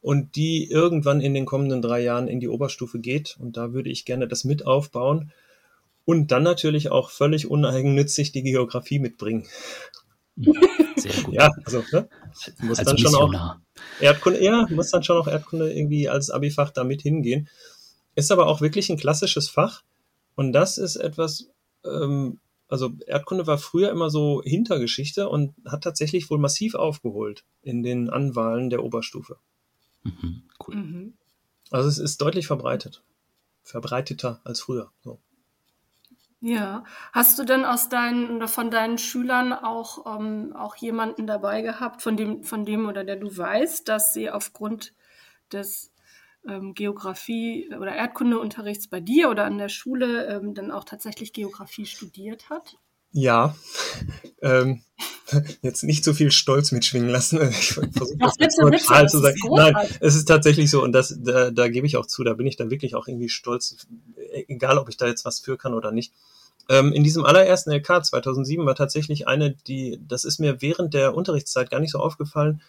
und 0.00 0.36
die 0.36 0.70
irgendwann 0.70 1.20
in 1.20 1.34
den 1.34 1.46
kommenden 1.46 1.82
drei 1.82 2.00
Jahren 2.00 2.28
in 2.28 2.40
die 2.40 2.48
Oberstufe 2.48 2.98
geht. 2.98 3.36
Und 3.40 3.56
da 3.56 3.72
würde 3.72 3.90
ich 3.90 4.04
gerne 4.04 4.28
das 4.28 4.44
mit 4.44 4.66
aufbauen 4.66 5.32
und 6.04 6.30
dann 6.30 6.42
natürlich 6.42 6.90
auch 6.90 7.10
völlig 7.10 7.50
uneigennützig 7.50 8.32
die 8.32 8.42
Geografie 8.42 8.98
mitbringen. 8.98 9.46
Sehr 10.96 11.22
gut. 11.22 11.34
Ja, 11.34 11.50
also 11.64 11.84
ne? 11.92 12.08
muss 12.60 12.78
Als 12.78 12.88
dann 12.88 12.98
schon 12.98 13.14
auch. 13.14 13.56
Erdkunde, 14.00 14.42
ja, 14.42 14.66
muss 14.70 14.90
dann 14.90 15.02
schon 15.02 15.18
auch 15.18 15.28
Erdkunde 15.28 15.72
irgendwie 15.72 16.08
als 16.08 16.30
Abifach 16.30 16.70
da 16.70 16.84
mit 16.84 17.02
hingehen. 17.02 17.48
Ist 18.14 18.32
aber 18.32 18.46
auch 18.46 18.60
wirklich 18.60 18.88
ein 18.90 18.96
klassisches 18.96 19.48
Fach. 19.48 19.82
Und 20.34 20.52
das 20.52 20.78
ist 20.78 20.96
etwas, 20.96 21.50
ähm, 21.84 22.38
also 22.68 22.92
Erdkunde 23.06 23.46
war 23.46 23.58
früher 23.58 23.90
immer 23.90 24.10
so 24.10 24.42
Hintergeschichte 24.44 25.28
und 25.28 25.54
hat 25.64 25.82
tatsächlich 25.82 26.30
wohl 26.30 26.38
massiv 26.38 26.74
aufgeholt 26.74 27.44
in 27.62 27.82
den 27.82 28.10
Anwahlen 28.10 28.68
der 28.70 28.84
Oberstufe. 28.84 29.38
Mhm, 30.02 30.42
cool. 30.66 30.74
Mhm. 30.76 31.14
Also 31.70 31.88
es 31.88 31.98
ist 31.98 32.20
deutlich 32.20 32.46
verbreitet. 32.46 33.02
Verbreiteter 33.62 34.40
als 34.44 34.60
früher. 34.60 34.90
So. 35.02 35.18
Ja. 36.40 36.84
Hast 37.12 37.38
du 37.38 37.44
denn 37.44 37.64
aus 37.64 37.88
deinen 37.88 38.36
oder 38.36 38.48
von 38.48 38.70
deinen 38.70 38.98
Schülern 38.98 39.52
auch, 39.52 40.18
ähm, 40.18 40.54
auch 40.54 40.76
jemanden 40.76 41.26
dabei 41.26 41.62
gehabt, 41.62 42.02
von 42.02 42.16
dem, 42.16 42.44
von 42.44 42.64
dem 42.64 42.86
oder 42.86 43.04
der 43.04 43.16
du 43.16 43.34
weißt, 43.34 43.88
dass 43.88 44.12
sie 44.12 44.30
aufgrund 44.30 44.94
des 45.52 45.92
ähm, 46.46 46.74
Geografie- 46.74 47.68
oder 47.76 47.94
Erdkundeunterrichts 47.94 48.88
bei 48.88 49.00
dir 49.00 49.30
oder 49.30 49.44
an 49.44 49.58
der 49.58 49.68
Schule 49.68 50.26
ähm, 50.26 50.54
dann 50.54 50.70
auch 50.70 50.84
tatsächlich 50.84 51.32
Geografie 51.32 51.86
studiert 51.86 52.50
hat? 52.50 52.76
Ja, 53.10 53.56
ähm, 54.42 54.82
jetzt 55.62 55.84
nicht 55.84 56.04
so 56.04 56.14
viel 56.14 56.30
Stolz 56.30 56.72
mitschwingen 56.72 57.08
lassen. 57.08 57.40
Ich 57.50 57.72
versuche 57.72 58.18
das 58.18 58.34
jetzt 58.38 58.60
neutral 58.60 59.08
zu 59.08 59.18
sagen. 59.18 59.36
Nein, 59.50 59.74
es 60.00 60.14
ist 60.14 60.26
tatsächlich 60.26 60.70
so 60.70 60.82
und 60.82 60.92
das, 60.92 61.16
da, 61.20 61.50
da 61.50 61.68
gebe 61.68 61.86
ich 61.86 61.96
auch 61.96 62.06
zu, 62.06 62.24
da 62.24 62.34
bin 62.34 62.46
ich 62.46 62.56
dann 62.56 62.70
wirklich 62.70 62.94
auch 62.94 63.08
irgendwie 63.08 63.28
stolz, 63.28 63.86
egal 64.48 64.78
ob 64.78 64.88
ich 64.88 64.96
da 64.96 65.06
jetzt 65.06 65.24
was 65.24 65.40
für 65.40 65.56
kann 65.56 65.74
oder 65.74 65.92
nicht. 65.92 66.12
Ähm, 66.68 66.92
in 66.92 67.02
diesem 67.02 67.24
allerersten 67.24 67.72
LK 67.72 68.04
2007 68.04 68.64
war 68.66 68.74
tatsächlich 68.74 69.26
eine, 69.26 69.54
die, 69.54 69.98
das 70.06 70.24
ist 70.24 70.38
mir 70.38 70.60
während 70.60 70.92
der 70.92 71.14
Unterrichtszeit 71.14 71.70
gar 71.70 71.80
nicht 71.80 71.92
so 71.92 71.98
aufgefallen, 71.98 72.62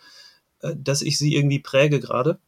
äh, 0.62 0.73
dass 0.77 1.01
ich 1.01 1.17
sie 1.17 1.36
irgendwie 1.36 1.60
präge 1.60 1.99
gerade. 1.99 2.39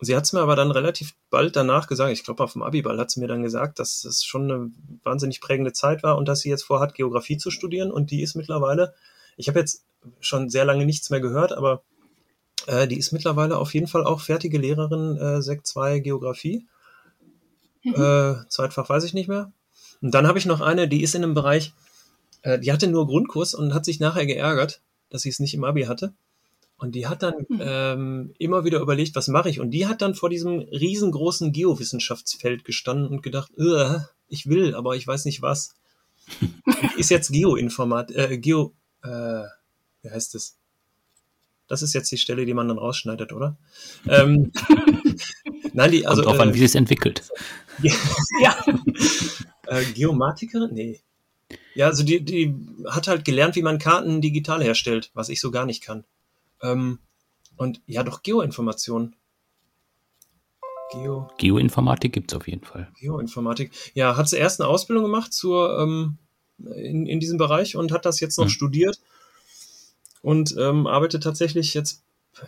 Sie 0.00 0.16
hat 0.16 0.24
es 0.24 0.32
mir 0.32 0.40
aber 0.40 0.56
dann 0.56 0.70
relativ 0.70 1.14
bald 1.30 1.56
danach 1.56 1.86
gesagt, 1.86 2.12
ich 2.12 2.24
glaube 2.24 2.42
auf 2.42 2.54
dem 2.54 2.62
Abiball 2.62 2.98
hat 2.98 3.10
sie 3.10 3.20
mir 3.20 3.28
dann 3.28 3.42
gesagt, 3.42 3.78
dass 3.78 4.04
es 4.04 4.24
schon 4.24 4.50
eine 4.50 4.70
wahnsinnig 5.04 5.40
prägende 5.40 5.72
Zeit 5.72 6.02
war 6.02 6.16
und 6.16 6.26
dass 6.26 6.40
sie 6.40 6.48
jetzt 6.48 6.62
vorhat, 6.64 6.94
Geografie 6.94 7.36
zu 7.36 7.50
studieren 7.50 7.90
und 7.90 8.10
die 8.10 8.22
ist 8.22 8.34
mittlerweile, 8.34 8.94
ich 9.36 9.48
habe 9.48 9.58
jetzt 9.58 9.84
schon 10.20 10.48
sehr 10.48 10.64
lange 10.64 10.86
nichts 10.86 11.10
mehr 11.10 11.20
gehört, 11.20 11.52
aber 11.52 11.82
Äh, 12.66 12.86
die 12.86 12.98
ist 12.98 13.12
mittlerweile 13.12 13.56
auf 13.56 13.72
jeden 13.72 13.86
Fall 13.86 14.04
auch 14.04 14.20
fertige 14.20 14.58
Lehrerin, 14.58 15.16
äh, 15.16 15.40
Sek 15.42 15.66
2 15.66 16.00
Geografie. 16.00 16.66
Mhm. 17.82 17.94
Äh, 17.94 18.48
Zweitfach 18.48 18.88
weiß 18.88 19.04
ich 19.04 19.14
nicht 19.14 19.28
mehr. 19.28 19.50
Und 20.02 20.12
dann 20.14 20.26
habe 20.26 20.38
ich 20.38 20.46
noch 20.46 20.60
eine, 20.60 20.86
die 20.86 21.02
ist 21.02 21.14
in 21.14 21.24
einem 21.24 21.34
Bereich, 21.34 21.72
äh, 22.42 22.58
die 22.58 22.72
hatte 22.72 22.86
nur 22.86 23.06
Grundkurs 23.06 23.54
und 23.54 23.72
hat 23.72 23.84
sich 23.84 23.98
nachher 24.00 24.26
geärgert, 24.26 24.82
dass 25.08 25.22
sie 25.22 25.30
es 25.30 25.40
nicht 25.40 25.54
im 25.54 25.64
Abi 25.64 25.84
hatte. 25.84 26.12
Und 26.80 26.94
die 26.94 27.06
hat 27.06 27.22
dann 27.22 27.34
mhm. 27.48 27.60
ähm, 27.60 28.34
immer 28.38 28.64
wieder 28.64 28.80
überlegt, 28.80 29.14
was 29.14 29.28
mache 29.28 29.50
ich? 29.50 29.60
Und 29.60 29.70
die 29.70 29.86
hat 29.86 30.00
dann 30.00 30.14
vor 30.14 30.30
diesem 30.30 30.60
riesengroßen 30.60 31.52
Geowissenschaftsfeld 31.52 32.64
gestanden 32.64 33.08
und 33.08 33.22
gedacht, 33.22 33.52
ich 34.28 34.46
will, 34.46 34.74
aber 34.74 34.96
ich 34.96 35.06
weiß 35.06 35.26
nicht 35.26 35.42
was. 35.42 35.74
ist 36.96 37.10
jetzt 37.10 37.32
Geoinformat, 37.32 38.12
äh, 38.12 38.38
Geo, 38.38 38.72
äh, 39.02 39.42
wie 40.02 40.10
heißt 40.10 40.34
es? 40.34 40.56
Das 41.68 41.82
ist 41.82 41.92
jetzt 41.92 42.10
die 42.10 42.16
Stelle, 42.16 42.46
die 42.46 42.54
man 42.54 42.66
dann 42.66 42.78
rausschneidet, 42.78 43.32
oder? 43.34 43.58
ähm, 44.08 44.50
nein, 45.74 45.90
die, 45.90 46.06
also. 46.06 46.22
Kommt 46.22 46.34
drauf 46.34 46.40
an, 46.40 46.50
äh, 46.50 46.54
wie 46.54 46.58
sie 46.60 46.64
es 46.64 46.74
entwickelt. 46.74 47.28
ja. 48.40 48.56
äh, 49.66 49.84
Geomatikerin? 49.92 50.70
Nee. 50.72 51.00
Ja, 51.74 51.86
also 51.86 52.04
die, 52.04 52.24
die 52.24 52.54
hat 52.88 53.06
halt 53.06 53.26
gelernt, 53.26 53.54
wie 53.54 53.62
man 53.62 53.78
Karten 53.78 54.22
digital 54.22 54.62
herstellt, 54.62 55.10
was 55.12 55.28
ich 55.28 55.40
so 55.40 55.50
gar 55.50 55.66
nicht 55.66 55.82
kann. 55.82 56.04
Ähm, 56.62 56.98
und 57.56 57.80
ja, 57.86 58.02
doch 58.02 58.22
Geoinformation. 58.22 59.16
Geo. 60.92 61.28
Geoinformatik 61.38 62.12
gibt 62.12 62.32
es 62.32 62.36
auf 62.36 62.48
jeden 62.48 62.64
Fall. 62.64 62.90
Geoinformatik. 62.98 63.70
Ja, 63.94 64.16
hat 64.16 64.28
sie 64.28 64.38
erst 64.38 64.60
eine 64.60 64.68
Ausbildung 64.68 65.04
gemacht 65.04 65.32
zur, 65.32 65.78
ähm, 65.78 66.18
in, 66.58 67.06
in 67.06 67.20
diesem 67.20 67.38
Bereich 67.38 67.76
und 67.76 67.92
hat 67.92 68.04
das 68.04 68.20
jetzt 68.20 68.38
noch 68.38 68.46
hm. 68.46 68.50
studiert 68.50 69.00
und 70.22 70.56
ähm, 70.58 70.86
arbeitet 70.86 71.22
tatsächlich 71.22 71.74
jetzt 71.74 72.02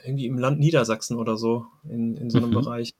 irgendwie 0.05 0.27
im 0.27 0.39
Land 0.39 0.61
Niedersachsen 0.61 1.17
oder 1.17 1.37
so 1.37 1.67
in, 1.85 2.17
in 2.17 2.31
so 2.31 2.39
einem 2.39 2.51
mhm. 2.51 2.55
Bereich. 2.55 2.95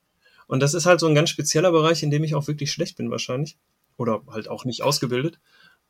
Und 0.47 0.59
das 0.59 0.73
ist 0.73 0.85
halt 0.85 0.99
so 0.99 1.07
ein 1.07 1.15
ganz 1.15 1.29
spezieller 1.29 1.71
Bereich, 1.71 2.03
in 2.03 2.11
dem 2.11 2.23
ich 2.23 2.35
auch 2.35 2.47
wirklich 2.47 2.71
schlecht 2.71 2.97
bin 2.97 3.09
wahrscheinlich. 3.09 3.57
Oder 3.97 4.21
halt 4.27 4.47
auch 4.49 4.65
nicht 4.65 4.81
ausgebildet. 4.81 5.39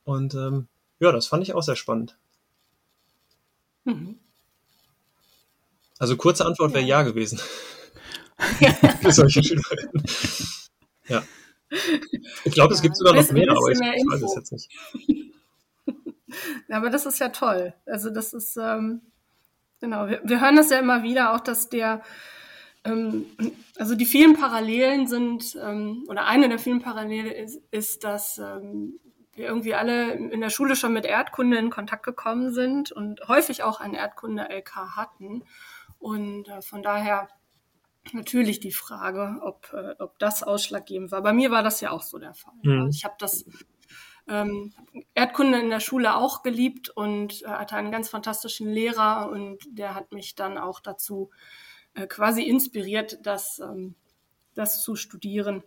Und 0.04 0.34
ähm, 0.34 0.68
ja, 1.00 1.10
das 1.10 1.26
fand 1.26 1.42
ich 1.42 1.54
auch 1.54 1.62
sehr 1.62 1.76
spannend. 1.76 2.16
Mhm. 3.84 4.18
Also 5.98 6.16
kurze 6.16 6.44
Antwort 6.44 6.72
wäre 6.74 6.84
ja. 6.84 7.00
ja 7.00 7.02
gewesen. 7.02 7.38
Für 9.00 9.12
solche 9.12 9.42
Schülerinnen. 9.42 10.04
Ja. 11.08 11.22
Ich 12.44 12.52
glaube, 12.52 12.72
ja, 12.72 12.76
es 12.76 12.82
gibt 12.82 12.96
sogar 12.96 13.14
noch 13.14 13.30
mehr, 13.30 13.50
aber 13.50 13.70
ich, 13.70 13.78
ich 13.78 14.04
weiß 14.04 14.22
es 14.22 14.34
jetzt 14.34 14.52
nicht. 14.52 15.34
aber 16.68 16.90
das 16.90 17.06
ist 17.06 17.18
ja 17.18 17.28
toll. 17.28 17.74
Also 17.86 18.10
das 18.10 18.32
ist, 18.32 18.56
ähm, 18.56 19.02
genau, 19.80 20.08
wir, 20.08 20.20
wir 20.24 20.40
hören 20.40 20.56
das 20.56 20.70
ja 20.70 20.78
immer 20.78 21.02
wieder, 21.02 21.34
auch 21.34 21.40
dass 21.40 21.68
der, 21.68 22.02
ähm, 22.84 23.26
also 23.76 23.94
die 23.94 24.06
vielen 24.06 24.34
Parallelen 24.34 25.06
sind, 25.06 25.56
ähm, 25.62 26.04
oder 26.08 26.26
eine 26.26 26.48
der 26.48 26.58
vielen 26.58 26.80
Parallelen 26.80 27.30
ist, 27.30 27.60
ist 27.70 28.04
dass 28.04 28.38
ähm, 28.38 28.98
wir 29.34 29.46
irgendwie 29.46 29.74
alle 29.74 30.12
in 30.12 30.40
der 30.40 30.50
Schule 30.50 30.76
schon 30.76 30.92
mit 30.92 31.04
Erdkunde 31.04 31.58
in 31.58 31.70
Kontakt 31.70 32.04
gekommen 32.04 32.52
sind 32.52 32.92
und 32.92 33.26
häufig 33.26 33.62
auch 33.62 33.80
ein 33.80 33.94
Erdkunde-LK 33.94 34.96
hatten. 34.96 35.42
Und 36.04 36.48
äh, 36.48 36.60
von 36.60 36.82
daher 36.82 37.28
natürlich 38.12 38.60
die 38.60 38.72
Frage, 38.72 39.40
ob, 39.40 39.72
äh, 39.72 39.94
ob 39.98 40.18
das 40.18 40.42
ausschlaggebend 40.42 41.10
war. 41.10 41.22
Bei 41.22 41.32
mir 41.32 41.50
war 41.50 41.62
das 41.62 41.80
ja 41.80 41.92
auch 41.92 42.02
so 42.02 42.18
der 42.18 42.34
Fall. 42.34 42.52
Mhm. 42.62 42.90
Ich 42.90 43.06
habe 43.06 43.14
das 43.18 43.46
ähm, 44.28 44.74
Erdkunde 45.14 45.58
in 45.60 45.70
der 45.70 45.80
Schule 45.80 46.14
auch 46.14 46.42
geliebt 46.42 46.90
und 46.90 47.42
äh, 47.44 47.46
hatte 47.46 47.76
einen 47.76 47.90
ganz 47.90 48.10
fantastischen 48.10 48.70
Lehrer 48.70 49.30
und 49.30 49.60
der 49.66 49.94
hat 49.94 50.12
mich 50.12 50.34
dann 50.34 50.58
auch 50.58 50.78
dazu 50.78 51.30
äh, 51.94 52.06
quasi 52.06 52.42
inspiriert, 52.42 53.20
das, 53.22 53.58
ähm, 53.60 53.94
das 54.54 54.82
zu 54.82 54.96
studieren. 54.96 55.62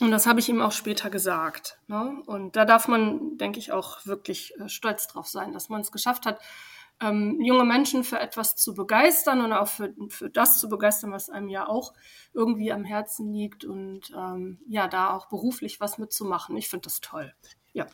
Und 0.00 0.12
das 0.12 0.28
habe 0.28 0.38
ich 0.38 0.48
ihm 0.48 0.62
auch 0.62 0.70
später 0.70 1.10
gesagt. 1.10 1.80
Ne? 1.88 2.22
Und 2.26 2.54
da 2.54 2.64
darf 2.64 2.86
man, 2.86 3.38
denke 3.38 3.58
ich, 3.58 3.72
auch 3.72 4.06
wirklich 4.06 4.54
äh, 4.60 4.68
stolz 4.68 5.08
drauf 5.08 5.26
sein, 5.26 5.52
dass 5.52 5.68
man 5.68 5.80
es 5.80 5.90
geschafft 5.90 6.26
hat, 6.26 6.38
ähm, 7.04 7.40
junge 7.40 7.64
Menschen 7.64 8.04
für 8.04 8.18
etwas 8.18 8.56
zu 8.56 8.74
begeistern 8.74 9.40
und 9.44 9.52
auch 9.52 9.68
für, 9.68 9.92
für 10.08 10.30
das 10.30 10.58
zu 10.58 10.68
begeistern, 10.68 11.12
was 11.12 11.30
einem 11.30 11.48
ja 11.48 11.68
auch 11.68 11.92
irgendwie 12.32 12.72
am 12.72 12.84
Herzen 12.84 13.32
liegt 13.32 13.64
und 13.64 14.12
ähm, 14.16 14.58
ja, 14.68 14.88
da 14.88 15.10
auch 15.14 15.26
beruflich 15.26 15.80
was 15.80 15.98
mitzumachen. 15.98 16.56
Ich 16.56 16.68
finde 16.68 16.84
das 16.84 17.00
toll. 17.00 17.32
Ja. 17.72 17.86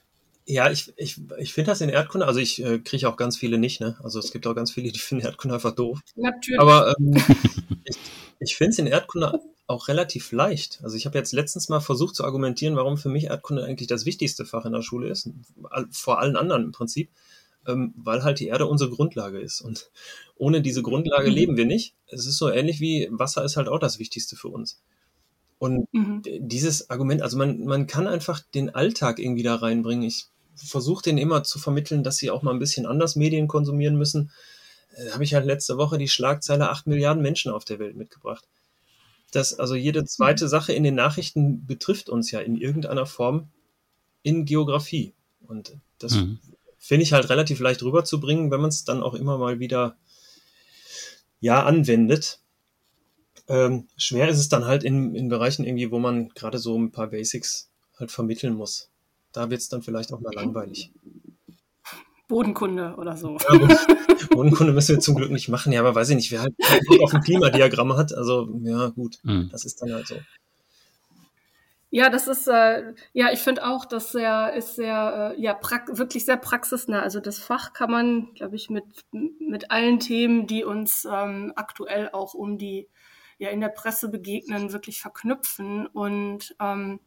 Ja, 0.46 0.70
ich, 0.70 0.92
ich, 0.96 1.20
ich 1.38 1.52
finde 1.52 1.70
das 1.70 1.80
in 1.80 1.90
Erdkunde, 1.90 2.26
also 2.26 2.40
ich 2.40 2.64
äh, 2.64 2.80
kriege 2.80 3.08
auch 3.08 3.16
ganz 3.16 3.36
viele 3.36 3.58
nicht, 3.58 3.80
ne? 3.80 3.96
Also 4.02 4.18
es 4.18 4.32
gibt 4.32 4.46
auch 4.46 4.54
ganz 4.54 4.72
viele, 4.72 4.90
die 4.90 4.98
finden 4.98 5.24
Erdkunde 5.24 5.54
einfach 5.54 5.74
doof. 5.74 6.00
Natürlich. 6.16 6.60
Aber 6.60 6.94
ähm, 6.98 7.14
ich, 7.84 7.96
ich 8.40 8.56
finde 8.56 8.70
es 8.70 8.78
in 8.78 8.86
Erdkunde 8.86 9.40
auch 9.66 9.86
relativ 9.86 10.32
leicht. 10.32 10.80
Also 10.82 10.96
ich 10.96 11.06
habe 11.06 11.16
jetzt 11.16 11.32
letztens 11.32 11.68
mal 11.68 11.80
versucht 11.80 12.16
zu 12.16 12.24
argumentieren, 12.24 12.74
warum 12.74 12.98
für 12.98 13.08
mich 13.08 13.24
Erdkunde 13.24 13.64
eigentlich 13.64 13.86
das 13.86 14.04
wichtigste 14.04 14.44
Fach 14.44 14.64
in 14.64 14.72
der 14.72 14.82
Schule 14.82 15.08
ist, 15.08 15.30
vor 15.92 16.18
allen 16.18 16.36
anderen 16.36 16.64
im 16.64 16.72
Prinzip 16.72 17.10
ähm, 17.66 17.94
weil 17.96 18.22
halt 18.22 18.40
die 18.40 18.48
Erde 18.48 18.66
unsere 18.66 18.90
Grundlage 18.90 19.38
ist. 19.38 19.60
Und 19.60 19.90
ohne 20.36 20.62
diese 20.62 20.82
Grundlage 20.82 21.28
mhm. 21.28 21.34
leben 21.34 21.56
wir 21.56 21.66
nicht. 21.66 21.94
Es 22.06 22.26
ist 22.26 22.38
so 22.38 22.48
ähnlich 22.48 22.80
wie 22.80 23.08
Wasser 23.10 23.44
ist 23.44 23.56
halt 23.56 23.68
auch 23.68 23.78
das 23.78 23.98
Wichtigste 23.98 24.36
für 24.36 24.48
uns. 24.48 24.80
Und 25.58 25.92
mhm. 25.92 26.22
dieses 26.24 26.88
Argument, 26.88 27.22
also 27.22 27.36
man, 27.36 27.64
man 27.64 27.86
kann 27.86 28.06
einfach 28.06 28.40
den 28.54 28.74
Alltag 28.74 29.18
irgendwie 29.18 29.42
da 29.42 29.56
reinbringen. 29.56 30.04
Ich 30.04 30.26
versuche 30.54 31.02
den 31.02 31.18
immer 31.18 31.42
zu 31.42 31.58
vermitteln, 31.58 32.02
dass 32.02 32.16
sie 32.16 32.30
auch 32.30 32.42
mal 32.42 32.52
ein 32.52 32.58
bisschen 32.58 32.86
anders 32.86 33.16
Medien 33.16 33.46
konsumieren 33.46 33.96
müssen. 33.96 34.30
Da 34.96 35.02
äh, 35.04 35.10
habe 35.12 35.24
ich 35.24 35.34
halt 35.34 35.44
letzte 35.44 35.76
Woche 35.76 35.98
die 35.98 36.08
Schlagzeile 36.08 36.70
8 36.70 36.86
Milliarden 36.86 37.22
Menschen 37.22 37.52
auf 37.52 37.64
der 37.64 37.78
Welt 37.78 37.96
mitgebracht. 37.96 38.48
Das, 39.32 39.58
also 39.58 39.74
jede 39.74 40.04
zweite 40.06 40.46
mhm. 40.46 40.48
Sache 40.48 40.72
in 40.72 40.82
den 40.82 40.94
Nachrichten 40.94 41.66
betrifft 41.66 42.08
uns 42.08 42.30
ja 42.30 42.40
in 42.40 42.56
irgendeiner 42.56 43.06
Form 43.06 43.48
in 44.22 44.46
Geografie. 44.46 45.12
Und 45.46 45.76
das 45.98 46.14
mhm 46.14 46.38
finde 46.80 47.04
ich 47.04 47.12
halt 47.12 47.28
relativ 47.28 47.60
leicht 47.60 47.82
rüberzubringen, 47.82 48.50
wenn 48.50 48.60
man 48.60 48.70
es 48.70 48.84
dann 48.84 49.02
auch 49.02 49.14
immer 49.14 49.38
mal 49.38 49.60
wieder 49.60 49.96
ja 51.38 51.62
anwendet. 51.62 52.40
Ähm, 53.46 53.86
schwer 53.96 54.28
ist 54.28 54.38
es 54.38 54.48
dann 54.48 54.64
halt 54.64 54.82
in, 54.82 55.14
in 55.14 55.28
Bereichen 55.28 55.64
irgendwie, 55.64 55.90
wo 55.90 55.98
man 55.98 56.30
gerade 56.30 56.58
so 56.58 56.76
ein 56.76 56.90
paar 56.90 57.08
Basics 57.08 57.70
halt 57.98 58.10
vermitteln 58.10 58.54
muss. 58.54 58.90
Da 59.32 59.50
wird 59.50 59.60
es 59.60 59.68
dann 59.68 59.82
vielleicht 59.82 60.12
auch 60.12 60.20
mal 60.20 60.34
langweilig. 60.34 60.90
Bodenkunde 62.28 62.94
oder 62.96 63.16
so. 63.16 63.36
Ja, 63.38 63.86
Bodenkunde 64.30 64.72
müssen 64.72 64.96
wir 64.96 65.00
zum 65.00 65.16
Glück 65.16 65.32
nicht 65.32 65.48
machen, 65.48 65.72
ja, 65.72 65.80
aber 65.80 65.94
weiß 65.94 66.10
ich 66.10 66.16
nicht, 66.16 66.30
wer 66.30 66.42
halt 66.42 66.54
auf 67.02 67.12
ein 67.12 67.22
Klimadiagramm 67.22 67.96
hat, 67.96 68.14
also 68.14 68.48
ja, 68.62 68.88
gut, 68.88 69.18
mhm. 69.24 69.48
das 69.50 69.64
ist 69.64 69.82
dann 69.82 69.92
halt 69.92 70.06
so. 70.06 70.16
Ja, 71.92 72.08
das 72.08 72.28
ist, 72.28 72.46
äh, 72.46 72.94
ja, 73.12 73.32
ich 73.32 73.40
finde 73.40 73.66
auch, 73.66 73.84
das 73.84 74.12
sehr, 74.12 74.52
ist 74.54 74.76
sehr, 74.76 75.34
äh, 75.36 75.40
ja, 75.40 75.58
wirklich 75.88 76.24
sehr 76.24 76.36
praxisnah. 76.36 77.02
Also 77.02 77.18
das 77.18 77.40
Fach 77.40 77.72
kann 77.72 77.90
man, 77.90 78.32
glaube 78.34 78.54
ich, 78.54 78.70
mit, 78.70 78.84
mit 79.12 79.72
allen 79.72 79.98
Themen, 79.98 80.46
die 80.46 80.62
uns 80.64 81.04
ähm, 81.04 81.52
aktuell 81.56 82.10
auch 82.12 82.34
um 82.34 82.58
die, 82.58 82.88
ja, 83.38 83.48
in 83.48 83.60
der 83.60 83.70
Presse 83.70 84.08
begegnen, 84.08 84.72
wirklich 84.72 85.00
verknüpfen. 85.02 85.86
Und 85.88 86.54
ähm, 86.60 87.00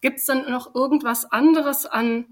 gibt 0.00 0.18
es 0.18 0.26
dann 0.26 0.50
noch 0.50 0.74
irgendwas 0.74 1.30
anderes 1.30 1.86
an, 1.86 2.26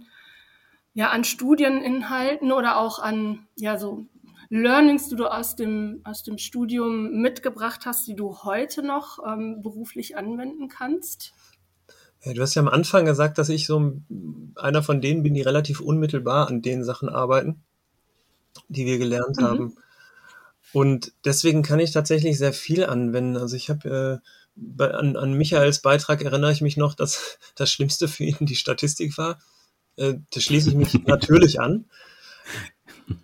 ja, 0.95 1.11
an 1.11 1.23
Studieninhalten 1.23 2.51
oder 2.51 2.79
auch 2.79 2.99
an, 2.99 3.47
ja, 3.57 3.79
so 3.79 4.07
Learnings, 4.51 5.09
die 5.09 5.17
du 5.17 5.27
aus 5.29 5.55
dem, 5.57 6.01
aus 6.05 6.25
dem 6.25 6.37
Studium 6.39 7.23
mitgebracht 7.23 7.87
hast, 7.87 8.09
die 8.09 8.17
du 8.17 8.43
heute 8.43 8.83
noch 8.83 9.21
ähm, 9.25 9.63
beruflich 9.63 10.17
anwenden 10.17 10.69
kannst? 10.69 11.33
Du 12.25 12.41
hast 12.41 12.55
ja 12.55 12.63
am 12.63 12.69
Anfang 12.69 13.05
gesagt, 13.05 13.39
dass 13.39 13.49
ich 13.49 13.67
so 13.67 14.01
einer 14.55 14.83
von 14.83 15.01
denen 15.01 15.23
bin, 15.23 15.35
die 15.35 15.43
relativ 15.43 15.81
unmittelbar 15.81 16.47
an 16.47 16.63
den 16.63 16.85
Sachen 16.85 17.09
arbeiten, 17.09 17.63
die 18.69 18.87
wir 18.87 18.99
gelernt 18.99 19.39
mhm. 19.39 19.43
haben. 19.43 19.77
Und 20.73 21.13
deswegen 21.25 21.63
kann 21.63 21.81
ich 21.81 21.91
tatsächlich 21.91 22.39
sehr 22.39 22.53
viel 22.53 22.85
anwenden. 22.85 23.37
Also 23.37 23.57
ich 23.57 23.69
habe 23.69 24.23
äh, 24.79 24.83
an, 24.85 25.17
an 25.17 25.35
Michaels 25.35 25.81
Beitrag 25.83 26.23
erinnere 26.23 26.53
ich 26.53 26.61
mich 26.61 26.77
noch, 26.77 26.95
dass 26.95 27.39
das 27.57 27.71
Schlimmste 27.71 28.09
für 28.09 28.25
ihn 28.25 28.47
die 28.47 28.57
Statistik 28.57 29.19
war. 29.19 29.39
Äh, 29.97 30.15
da 30.33 30.41
schließe 30.41 30.71
ich 30.71 30.75
mich 30.77 30.95
natürlich 31.07 31.61
an. 31.61 31.87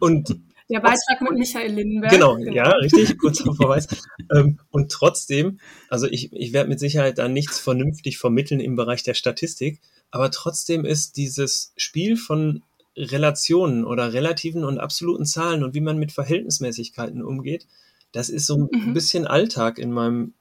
Und 0.01 0.41
der 0.69 0.81
Beitrag 0.81 1.21
mit 1.23 1.39
Michael 1.39 1.73
Lindenberg. 1.73 2.13
Genau, 2.13 2.37
genau. 2.37 2.53
ja, 2.53 2.69
richtig, 2.69 3.19
kurzer 3.19 3.55
Verweis. 3.57 3.89
ähm, 4.35 4.59
und 4.71 4.91
trotzdem, 4.91 5.61
also 5.89 6.07
ich, 6.07 6.33
ich 6.33 6.53
werde 6.53 6.69
mit 6.69 6.81
Sicherheit 6.81 7.19
da 7.19 7.29
nichts 7.29 7.59
vernünftig 7.59 8.19
vermitteln 8.19 8.61
im 8.61 8.77
Bereich 8.77 9.03
der 9.03 9.15
Statistik, 9.15 9.81
aber 10.11 10.31
trotzdem 10.31 10.85
ist 10.85 11.17
dieses 11.17 11.73
Spiel 11.77 12.17
von 12.17 12.63
Relationen 12.97 13.85
oder 13.85 14.13
relativen 14.13 14.65
und 14.65 14.79
absoluten 14.79 15.25
Zahlen 15.25 15.63
und 15.63 15.75
wie 15.75 15.81
man 15.81 15.99
mit 15.99 16.13
Verhältnismäßigkeiten 16.13 17.23
umgeht, 17.23 17.67
das 18.13 18.29
ist 18.29 18.47
so 18.47 18.57
ein 18.57 18.89
mhm. 18.89 18.95
bisschen 18.95 19.27
Alltag 19.27 19.79
in 19.79 19.93
meinem, 19.93 20.35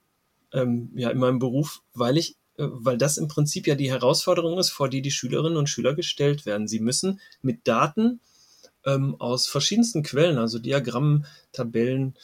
ähm, 0.53 0.91
ja, 0.95 1.09
in 1.09 1.19
meinem 1.19 1.39
Beruf, 1.39 1.81
weil 1.93 2.17
ich 2.17 2.35
äh, 2.57 2.65
weil 2.69 2.97
das 2.97 3.17
im 3.17 3.27
Prinzip 3.27 3.67
ja 3.67 3.75
die 3.75 3.91
Herausforderung 3.91 4.57
ist, 4.57 4.69
vor 4.69 4.89
die 4.89 5.01
die 5.01 5.11
Schülerinnen 5.11 5.57
und 5.57 5.69
Schüler 5.69 5.93
gestellt 5.93 6.45
werden. 6.45 6.67
Sie 6.67 6.79
müssen 6.79 7.19
mit 7.41 7.67
Daten 7.67 8.19
ähm, 8.87 9.15
aus 9.19 9.47
verschiedensten 9.47 10.01
Quellen, 10.01 10.39
also 10.39 10.57
Diagrammen, 10.57 11.27
Tabellen, 11.51 12.15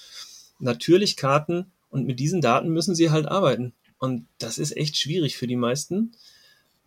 natürlich 0.60 1.17
Karten 1.17 1.71
und 1.89 2.08
mit 2.08 2.19
diesen 2.19 2.41
Daten 2.41 2.69
müssen 2.69 2.95
sie 2.95 3.12
halt 3.12 3.28
arbeiten. 3.28 3.73
Und 3.99 4.28
das 4.39 4.58
ist 4.58 4.76
echt 4.76 4.97
schwierig 4.97 5.38
für 5.38 5.47
die 5.47 5.56
meisten, 5.56 6.13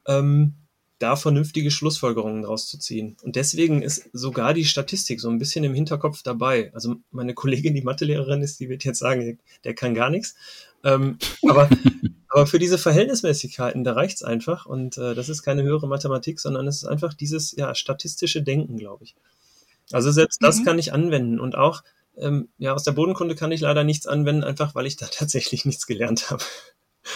ähm, 0.06 0.54
da 0.98 1.14
vernünftige 1.14 1.70
Schlussfolgerungen 1.70 2.42
draus 2.42 2.68
zu 2.68 2.78
ziehen. 2.78 3.16
Und 3.22 3.36
deswegen 3.36 3.82
ist 3.82 4.08
sogar 4.12 4.54
die 4.54 4.64
Statistik 4.64 5.20
so 5.20 5.28
ein 5.28 5.38
bisschen 5.38 5.62
im 5.62 5.74
Hinterkopf 5.74 6.22
dabei. 6.22 6.72
Also 6.74 6.96
meine 7.10 7.34
Kollegin, 7.34 7.74
die 7.74 7.82
Mathelehrerin 7.82 8.42
ist, 8.42 8.60
die 8.60 8.70
wird 8.70 8.84
jetzt 8.84 8.98
sagen, 8.98 9.38
der 9.64 9.74
kann 9.74 9.94
gar 9.94 10.08
nichts. 10.08 10.36
Ähm, 10.84 11.18
aber, 11.46 11.68
aber 12.28 12.46
für 12.46 12.58
diese 12.58 12.78
Verhältnismäßigkeiten, 12.78 13.84
da 13.84 13.92
reicht's 13.92 14.22
einfach. 14.22 14.64
Und 14.64 14.96
äh, 14.96 15.14
das 15.14 15.28
ist 15.28 15.42
keine 15.42 15.64
höhere 15.64 15.86
Mathematik, 15.86 16.40
sondern 16.40 16.66
es 16.66 16.76
ist 16.76 16.88
einfach 16.88 17.12
dieses 17.12 17.52
ja, 17.52 17.74
statistische 17.74 18.42
Denken, 18.42 18.78
glaube 18.78 19.04
ich. 19.04 19.14
Also 19.92 20.10
selbst 20.10 20.42
das 20.42 20.60
mhm. 20.60 20.64
kann 20.64 20.78
ich 20.78 20.92
anwenden. 20.92 21.40
Und 21.40 21.56
auch 21.56 21.82
ähm, 22.18 22.48
ja, 22.58 22.72
aus 22.74 22.84
der 22.84 22.92
Bodenkunde 22.92 23.34
kann 23.34 23.52
ich 23.52 23.60
leider 23.60 23.84
nichts 23.84 24.06
anwenden, 24.06 24.44
einfach 24.44 24.74
weil 24.74 24.86
ich 24.86 24.96
da 24.96 25.06
tatsächlich 25.10 25.64
nichts 25.64 25.86
gelernt 25.86 26.30
habe. 26.30 26.44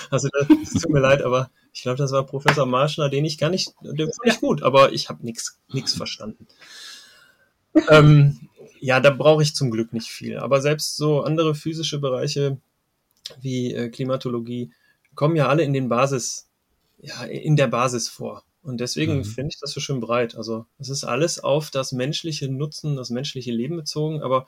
Also 0.09 0.28
das, 0.28 0.46
tut 0.83 0.90
mir 0.90 1.00
leid, 1.00 1.22
aber 1.22 1.50
ich 1.72 1.83
glaube, 1.83 1.98
das 1.98 2.12
war 2.12 2.24
Professor 2.24 2.64
Marschner, 2.64 3.09
den 3.09 3.24
ich 3.24 3.38
gar 3.38 3.50
nicht, 3.50 3.74
den 3.83 4.12
fand 4.12 4.26
ich 4.26 4.40
gut, 4.40 4.62
aber 4.62 4.92
ich 4.92 5.09
habe 5.09 5.24
nichts 5.24 5.59
nichts 5.72 5.94
verstanden. 5.94 6.46
ähm, 7.88 8.48
ja, 8.78 9.00
da 9.00 9.11
brauche 9.11 9.42
ich 9.42 9.54
zum 9.54 9.70
Glück 9.70 9.92
nicht 9.92 10.09
viel. 10.09 10.38
Aber 10.38 10.61
selbst 10.61 10.96
so 10.96 11.22
andere 11.22 11.56
physische 11.56 11.98
Bereiche 11.98 12.59
wie 13.40 13.74
äh, 13.74 13.88
Klimatologie 13.88 14.72
kommen 15.14 15.37
ja 15.37 15.48
alle 15.48 15.64
in 15.64 15.72
den 15.72 15.88
Basis, 15.88 16.48
ja, 16.98 17.24
in 17.24 17.56
der 17.56 17.66
Basis 17.66 18.09
vor. 18.09 18.44
Und 18.62 18.79
deswegen 18.79 19.18
mhm. 19.18 19.25
finde 19.25 19.51
ich 19.51 19.61
das 19.61 19.73
so 19.73 19.81
schön 19.81 20.01
breit. 20.01 20.37
Also 20.37 20.66
es 20.79 20.88
ist 20.88 21.05
alles 21.05 21.38
auf 21.38 21.70
das 21.70 21.92
menschliche 21.92 22.49
Nutzen, 22.49 22.96
das 22.96 23.11
menschliche 23.11 23.53
Leben 23.53 23.77
bezogen, 23.77 24.23
aber 24.23 24.46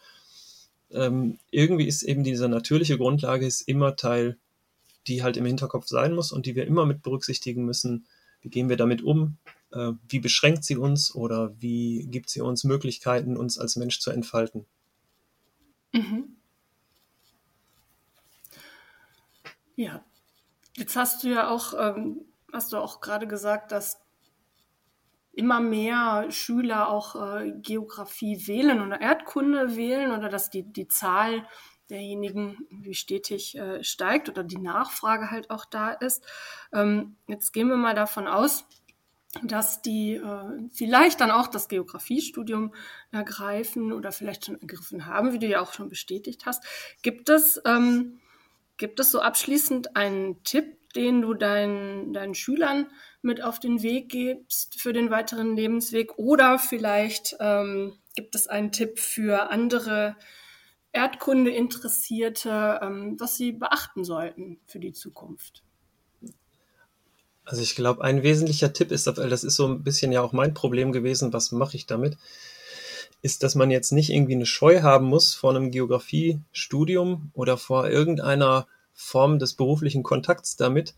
ähm, 0.90 1.38
irgendwie 1.50 1.86
ist 1.86 2.02
eben 2.02 2.22
diese 2.22 2.48
natürliche 2.48 2.98
Grundlage 2.98 3.46
ist 3.46 3.62
immer 3.62 3.96
Teil, 3.96 4.36
die 5.06 5.22
halt 5.22 5.36
im 5.36 5.46
Hinterkopf 5.46 5.86
sein 5.86 6.14
muss 6.14 6.32
und 6.32 6.46
die 6.46 6.54
wir 6.54 6.66
immer 6.66 6.86
mit 6.86 7.02
berücksichtigen 7.02 7.64
müssen. 7.64 8.06
Wie 8.42 8.50
gehen 8.50 8.68
wir 8.68 8.76
damit 8.76 9.02
um? 9.02 9.38
Äh, 9.72 9.92
wie 10.08 10.20
beschränkt 10.20 10.64
sie 10.64 10.76
uns 10.76 11.14
oder 11.14 11.54
wie 11.58 12.06
gibt 12.10 12.28
sie 12.28 12.42
uns 12.42 12.64
Möglichkeiten, 12.64 13.36
uns 13.36 13.58
als 13.58 13.76
Mensch 13.76 14.00
zu 14.00 14.10
entfalten? 14.10 14.66
Mhm. 15.92 16.36
Ja, 19.76 20.04
jetzt 20.76 20.96
hast 20.96 21.24
du 21.24 21.28
ja 21.28 21.48
auch, 21.48 21.74
ähm, 21.78 22.20
hast 22.52 22.72
du 22.72 22.76
auch 22.76 23.00
gerade 23.00 23.26
gesagt, 23.26 23.72
dass 23.72 24.01
immer 25.32 25.60
mehr 25.60 26.30
Schüler 26.30 26.88
auch 26.88 27.16
äh, 27.16 27.52
Geografie 27.56 28.46
wählen 28.46 28.82
oder 28.82 29.00
Erdkunde 29.00 29.76
wählen 29.76 30.12
oder 30.12 30.28
dass 30.28 30.50
die, 30.50 30.62
die 30.62 30.88
Zahl 30.88 31.46
derjenigen 31.90 32.58
wie 32.70 32.94
stetig 32.94 33.56
äh, 33.56 33.82
steigt 33.82 34.28
oder 34.28 34.44
die 34.44 34.58
Nachfrage 34.58 35.30
halt 35.30 35.50
auch 35.50 35.64
da 35.64 35.90
ist. 35.90 36.24
Ähm, 36.72 37.16
jetzt 37.28 37.52
gehen 37.52 37.68
wir 37.68 37.76
mal 37.76 37.94
davon 37.94 38.26
aus, 38.28 38.66
dass 39.42 39.80
die 39.80 40.14
äh, 40.14 40.68
vielleicht 40.72 41.20
dann 41.20 41.30
auch 41.30 41.46
das 41.46 41.68
Geografiestudium 41.68 42.74
ergreifen 43.10 43.92
oder 43.92 44.12
vielleicht 44.12 44.44
schon 44.44 44.60
ergriffen 44.60 45.06
haben, 45.06 45.32
wie 45.32 45.38
du 45.38 45.46
ja 45.46 45.60
auch 45.60 45.72
schon 45.72 45.88
bestätigt 45.88 46.44
hast. 46.44 46.64
Gibt 47.02 47.28
es, 47.30 47.60
ähm, 47.64 48.20
gibt 48.76 49.00
es 49.00 49.10
so 49.10 49.20
abschließend 49.20 49.96
einen 49.96 50.42
Tipp, 50.44 50.76
den 50.96 51.22
du 51.22 51.34
deinen, 51.34 52.12
deinen 52.12 52.34
Schülern 52.34 52.86
mit 53.22 53.42
auf 53.42 53.60
den 53.60 53.82
Weg 53.82 54.08
gibst 54.08 54.80
für 54.80 54.92
den 54.92 55.10
weiteren 55.10 55.56
Lebensweg? 55.56 56.18
Oder 56.18 56.58
vielleicht 56.58 57.36
ähm, 57.40 57.94
gibt 58.14 58.34
es 58.34 58.46
einen 58.46 58.72
Tipp 58.72 58.98
für 58.98 59.50
andere 59.50 60.16
Erdkunde-Interessierte, 60.92 62.80
ähm, 62.82 63.16
was 63.18 63.36
sie 63.36 63.52
beachten 63.52 64.04
sollten 64.04 64.60
für 64.66 64.78
die 64.78 64.92
Zukunft? 64.92 65.62
Also 67.44 67.62
ich 67.62 67.74
glaube, 67.74 68.04
ein 68.04 68.22
wesentlicher 68.22 68.72
Tipp 68.72 68.92
ist, 68.92 69.06
weil 69.16 69.30
das 69.30 69.42
ist 69.42 69.56
so 69.56 69.66
ein 69.66 69.82
bisschen 69.82 70.12
ja 70.12 70.20
auch 70.20 70.32
mein 70.32 70.54
Problem 70.54 70.92
gewesen, 70.92 71.32
was 71.32 71.50
mache 71.50 71.76
ich 71.76 71.86
damit, 71.86 72.16
ist, 73.20 73.42
dass 73.42 73.54
man 73.54 73.70
jetzt 73.70 73.92
nicht 73.92 74.10
irgendwie 74.10 74.34
eine 74.34 74.46
Scheu 74.46 74.82
haben 74.82 75.06
muss 75.06 75.34
vor 75.34 75.50
einem 75.50 75.70
Geografiestudium 75.70 77.30
oder 77.34 77.56
vor 77.56 77.88
irgendeiner 77.88 78.66
Form 78.94 79.38
des 79.38 79.54
beruflichen 79.54 80.02
Kontakts 80.02 80.56
damit, 80.56 80.94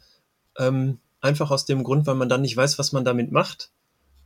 ähm, 0.59 0.99
einfach 1.21 1.51
aus 1.51 1.65
dem 1.65 1.85
Grund, 1.85 2.07
weil 2.07 2.15
man 2.15 2.29
dann 2.29 2.43
nicht 2.43 2.57
weiß, 2.57 2.79
was 2.79 2.93
man 2.93 3.05
damit 3.05 3.33
macht, 3.33 3.71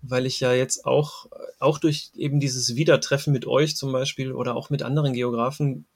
weil 0.02 0.26
ich 0.26 0.40
ja 0.40 0.52
jetzt 0.52 0.84
auch, 0.84 1.26
auch 1.58 1.78
durch 1.78 2.10
eben 2.14 2.40
dieses 2.40 2.76
Wiedertreffen 2.76 3.32
mit 3.32 3.46
euch 3.46 3.76
zum 3.76 3.92
Beispiel 3.92 4.32
oder 4.32 4.56
auch 4.56 4.70
mit 4.70 4.82
anderen 4.82 5.12
Geografen, 5.12 5.86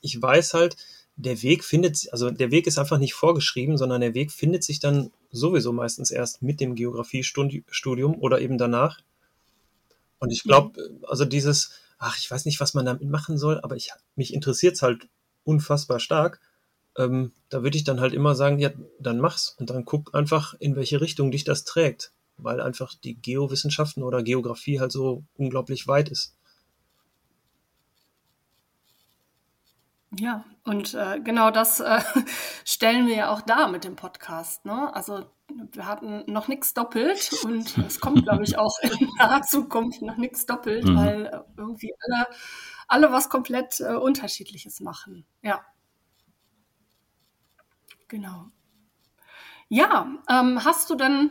ich 0.00 0.20
weiß 0.20 0.54
halt, 0.54 0.76
der 1.16 1.42
Weg 1.42 1.64
findet, 1.64 2.08
also 2.12 2.30
der 2.30 2.50
Weg 2.50 2.66
ist 2.66 2.78
einfach 2.78 2.98
nicht 2.98 3.14
vorgeschrieben, 3.14 3.76
sondern 3.76 4.00
der 4.00 4.14
Weg 4.14 4.32
findet 4.32 4.64
sich 4.64 4.80
dann 4.80 5.10
sowieso 5.30 5.72
meistens 5.72 6.10
erst 6.10 6.42
mit 6.42 6.60
dem 6.60 6.74
Geografiestudium 6.74 8.18
oder 8.18 8.40
eben 8.40 8.58
danach. 8.58 9.00
Und 10.18 10.30
ich 10.30 10.42
glaube, 10.42 10.80
mhm. 10.80 11.04
also 11.06 11.24
dieses, 11.24 11.72
ach, 11.98 12.18
ich 12.18 12.30
weiß 12.30 12.44
nicht, 12.44 12.60
was 12.60 12.74
man 12.74 12.86
damit 12.86 13.08
machen 13.08 13.38
soll, 13.38 13.60
aber 13.60 13.76
ich, 13.76 13.90
mich 14.16 14.32
interessiert 14.32 14.76
es 14.76 14.82
halt 14.82 15.08
unfassbar 15.44 16.00
stark. 16.00 16.40
Ähm, 16.98 17.32
da 17.48 17.62
würde 17.62 17.76
ich 17.76 17.84
dann 17.84 18.00
halt 18.00 18.14
immer 18.14 18.34
sagen, 18.34 18.58
ja, 18.58 18.70
dann 18.98 19.20
mach's 19.20 19.56
und 19.58 19.70
dann 19.70 19.84
guck 19.84 20.14
einfach, 20.14 20.54
in 20.58 20.76
welche 20.76 21.00
Richtung 21.00 21.30
dich 21.30 21.44
das 21.44 21.64
trägt 21.64 22.12
weil 22.42 22.60
einfach 22.60 22.94
die 22.94 23.20
Geowissenschaften 23.20 24.02
oder 24.02 24.22
Geografie 24.22 24.80
halt 24.80 24.92
so 24.92 25.24
unglaublich 25.36 25.86
weit 25.86 26.08
ist. 26.08 26.36
Ja, 30.18 30.44
und 30.64 30.94
äh, 30.94 31.20
genau 31.20 31.52
das 31.52 31.78
äh, 31.78 32.00
stellen 32.64 33.06
wir 33.06 33.14
ja 33.14 33.32
auch 33.32 33.42
da 33.42 33.68
mit 33.68 33.84
dem 33.84 33.94
Podcast. 33.94 34.64
Ne? 34.64 34.92
Also 34.94 35.24
wir 35.72 35.86
hatten 35.86 36.24
noch 36.26 36.48
nichts 36.48 36.74
doppelt 36.74 37.30
und 37.44 37.78
es 37.78 38.00
kommt, 38.00 38.24
glaube 38.24 38.42
ich, 38.42 38.58
auch 38.58 38.76
in 38.82 39.08
naher 39.18 39.42
Zukunft 39.42 40.02
noch 40.02 40.16
nichts 40.16 40.46
doppelt, 40.46 40.84
mhm. 40.84 40.96
weil 40.96 41.26
äh, 41.26 41.40
irgendwie 41.56 41.94
alle, 42.00 42.26
alle 42.88 43.12
was 43.12 43.28
komplett 43.28 43.78
äh, 43.78 43.94
Unterschiedliches 43.94 44.80
machen. 44.80 45.26
Ja. 45.42 45.64
Genau. 48.10 48.46
Ja, 49.68 50.04
ähm, 50.28 50.64
hast 50.64 50.90
du 50.90 50.96
denn 50.96 51.30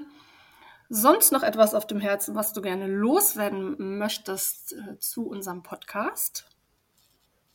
sonst 0.88 1.34
noch 1.34 1.44
etwas 1.44 1.76
auf 1.76 1.86
dem 1.86 2.00
Herzen, 2.00 2.36
was 2.36 2.54
du 2.54 2.62
gerne 2.62 2.88
loswerden 2.88 3.98
möchtest 3.98 4.74
äh, 4.74 4.98
zu 4.98 5.28
unserem 5.28 5.62
Podcast? 5.62 6.46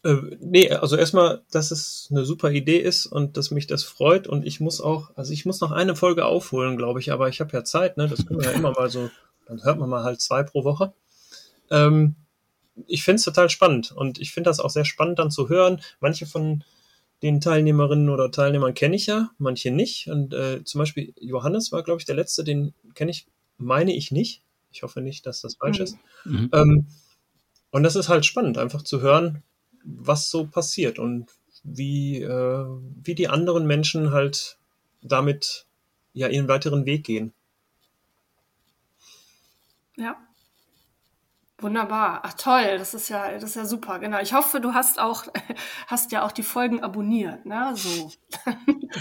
Äh, 0.05 0.37
nee, 0.41 0.71
also 0.71 0.97
erstmal, 0.97 1.43
dass 1.51 1.71
es 1.71 2.09
eine 2.11 2.27
super 2.27 2.51
Idee 2.51 2.79
ist 2.79 3.07
und 3.07 3.39
dass 3.39 3.51
mich 3.51 3.67
das 3.67 3.83
freut 3.83 4.27
und 4.27 4.45
ich 4.45 4.61
muss 4.61 4.83
auch, 4.83 5.11
also 5.17 5.33
ich 5.33 5.47
muss 5.47 5.63
noch 5.63 5.73
eine 5.73 5.97
Folge 5.97 6.27
aufholen, 6.27 6.77
glaube 6.77 7.01
ich, 7.01 7.11
aber 7.11 7.31
ich 7.31 7.41
habe 7.41 7.57
ja 7.57 7.65
Zeit, 7.65 7.97
ne? 7.97 8.07
Das 8.07 8.27
können 8.27 8.41
wir 8.41 8.51
ja 8.51 8.57
immer 8.57 8.73
mal 8.73 8.91
so, 8.91 9.11
dann 9.47 9.65
hört 9.65 9.79
man 9.79 9.89
mal 9.89 10.05
halt 10.05 10.21
zwei 10.21 10.43
pro 10.43 10.65
Woche. 10.65 10.93
Ähm, 11.71 12.15
ich 12.87 13.05
finde 13.05 13.17
es 13.17 13.25
total 13.25 13.49
spannend 13.49 13.91
und 13.91 14.19
ich 14.19 14.33
finde 14.33 14.51
das 14.51 14.61
auch 14.61 14.69
sehr 14.69 14.85
spannend 14.85 15.19
dann 15.19 15.31
zu 15.31 15.49
hören. 15.49 15.81
Manche 16.01 16.27
von 16.27 16.63
den 17.23 17.41
Teilnehmerinnen 17.41 18.11
oder 18.11 18.31
Teilnehmern 18.31 18.75
kenne 18.75 18.97
ich 18.97 19.07
ja, 19.07 19.31
manche 19.39 19.71
nicht. 19.71 20.09
Und 20.09 20.35
äh, 20.35 20.63
zum 20.65 20.81
Beispiel 20.81 21.15
Johannes 21.19 21.73
war, 21.73 21.83
glaube 21.83 22.01
ich, 22.01 22.07
der 22.07 22.17
letzte, 22.17 22.45
den 22.45 22.75
kenne 22.95 23.11
ich, 23.11 23.27
meine 23.57 23.95
ich 23.95 24.11
nicht. 24.11 24.43
Ich 24.73 24.83
hoffe 24.83 25.01
nicht, 25.01 25.25
dass 25.27 25.41
das 25.41 25.55
falsch 25.55 25.79
mhm. 25.79 25.85
ist. 25.85 25.97
Mhm. 26.25 26.51
Ähm, 26.53 26.87
und 27.71 27.83
das 27.83 27.97
ist 27.97 28.09
halt 28.09 28.27
spannend, 28.27 28.59
einfach 28.59 28.83
zu 28.83 29.01
hören, 29.01 29.43
was 29.85 30.31
so 30.31 30.47
passiert 30.47 30.99
und 30.99 31.31
wie, 31.63 32.23
äh, 32.23 32.67
wie 33.03 33.15
die 33.15 33.29
anderen 33.29 33.67
Menschen 33.67 34.13
halt 34.13 34.59
damit 35.03 35.67
ja 36.13 36.29
ihren 36.29 36.49
weiteren 36.49 36.87
Weg 36.87 37.05
gehen. 37.05 37.33
Ja, 39.97 40.17
Wunderbar. 41.65 42.21
Ach 42.25 42.35
toll, 42.35 42.77
das 42.77 42.93
ist 42.93 43.09
ja, 43.09 43.33
das 43.33 43.45
ist 43.45 43.57
ja 43.57 43.65
super. 43.65 43.99
Genau. 43.99 44.21
Ich 44.21 44.35
hoffe, 44.35 44.61
du 44.61 44.75
hast 44.75 44.99
auch, 45.01 45.25
hast 45.87 46.13
ja 46.13 46.23
auch 46.27 46.31
die 46.31 46.43
Folgen 46.43 46.83
abonniert, 46.83 47.47
ne? 47.47 47.73
So. 47.75 48.13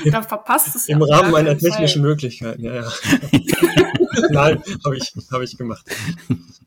Dann 0.09 0.23
verpasst 0.23 0.73
es 0.73 0.87
Im 0.87 1.01
ja 1.01 1.17
Rahmen 1.17 1.31
meiner 1.31 1.57
technischen 1.57 2.01
Möglichkeiten, 2.01 2.63
ja, 2.63 2.75
ja. 2.75 2.83
Nein, 4.29 4.63
habe 4.85 4.95
ich, 4.95 5.13
habe 5.29 5.43
ich 5.43 5.57
gemacht. 5.57 5.85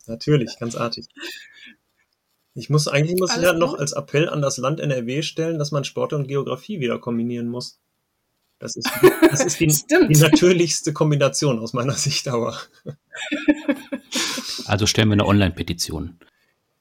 Natürlich, 0.07 0.59
ganz 0.59 0.77
artig. 0.77 1.09
Ich 2.53 2.69
muss, 2.69 2.89
eigentlich 2.89 3.19
muss 3.19 3.35
ich 3.35 3.43
ja 3.43 3.55
noch 3.55 3.79
als 3.79 3.93
Appell 3.93 4.29
an 4.29 4.43
das 4.43 4.59
Land 4.59 4.81
NRW 4.81 5.23
stellen, 5.23 5.59
dass 5.59 5.73
man 5.73 5.85
Sport 5.85 6.13
und 6.13 6.29
Geografie 6.29 6.79
wieder 6.79 6.99
kombinieren 6.99 7.49
muss. 7.49 7.81
Das 8.59 8.77
ist, 8.77 8.91
das 9.31 9.45
ist 9.45 9.61
die, 9.61 9.67
die 10.09 10.21
natürlichste 10.21 10.93
Kombination 10.93 11.59
aus 11.59 11.73
meiner 11.73 11.95
Sicht, 11.95 12.29
aber. 12.29 12.59
Also 14.67 14.87
stellen 14.87 15.09
wir 15.09 15.13
eine 15.13 15.27
Online-Petition. 15.27 16.19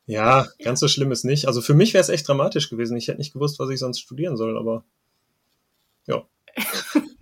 Ja, 0.08 0.48
ganz 0.64 0.80
so 0.80 0.88
schlimm 0.88 1.12
ist 1.12 1.24
nicht. 1.24 1.48
Also 1.48 1.62
für 1.62 1.76
mich 1.76 1.94
wäre 1.94 2.02
es 2.02 2.10
echt 2.10 2.28
dramatisch 2.28 2.70
gewesen. 2.70 2.98
Ich 2.98 3.08
hätte 3.08 3.20
nicht 3.20 3.34
gewusst, 3.34 3.60
was 3.60 3.70
ich 3.70 3.80
sonst 3.80 4.00
studieren 4.00 4.38
soll, 4.38 4.58
aber 4.58 4.84
ja. 6.08 6.24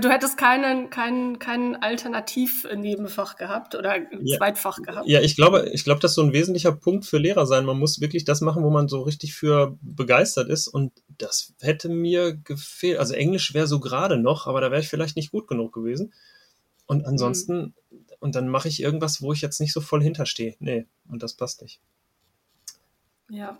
du 0.00 0.08
hättest 0.08 0.36
keinen, 0.36 0.90
keinen, 0.90 1.38
keinen 1.38 1.76
Alternativ-Nebenfach 1.76 3.36
gehabt 3.36 3.74
oder 3.74 3.98
ja. 3.98 4.38
Zweitfach 4.38 4.82
gehabt. 4.82 5.08
Ja, 5.08 5.20
ich 5.20 5.36
glaube, 5.36 5.70
ich 5.72 5.84
glaube, 5.84 6.00
das 6.00 6.12
ist 6.12 6.16
so 6.16 6.22
ein 6.22 6.32
wesentlicher 6.32 6.72
Punkt 6.72 7.04
für 7.06 7.18
Lehrer 7.18 7.46
sein. 7.46 7.64
Man 7.64 7.78
muss 7.78 8.00
wirklich 8.00 8.24
das 8.24 8.40
machen, 8.40 8.62
wo 8.62 8.70
man 8.70 8.88
so 8.88 9.02
richtig 9.02 9.34
für 9.34 9.76
begeistert 9.80 10.48
ist. 10.48 10.68
Und 10.68 10.92
das 11.18 11.54
hätte 11.60 11.88
mir 11.88 12.34
gefehlt. 12.36 12.98
Also 12.98 13.14
Englisch 13.14 13.54
wäre 13.54 13.66
so 13.66 13.80
gerade 13.80 14.18
noch, 14.18 14.46
aber 14.46 14.60
da 14.60 14.70
wäre 14.70 14.80
ich 14.80 14.88
vielleicht 14.88 15.16
nicht 15.16 15.30
gut 15.30 15.48
genug 15.48 15.72
gewesen. 15.72 16.12
Und 16.86 17.04
ansonsten, 17.04 17.74
mhm. 17.90 17.98
und 18.20 18.34
dann 18.34 18.48
mache 18.48 18.68
ich 18.68 18.80
irgendwas, 18.80 19.20
wo 19.20 19.32
ich 19.32 19.40
jetzt 19.40 19.60
nicht 19.60 19.72
so 19.72 19.80
voll 19.80 20.02
hinterstehe. 20.02 20.54
Nee, 20.60 20.86
und 21.08 21.22
das 21.22 21.34
passt 21.34 21.62
nicht. 21.62 21.80
Ja, 23.28 23.58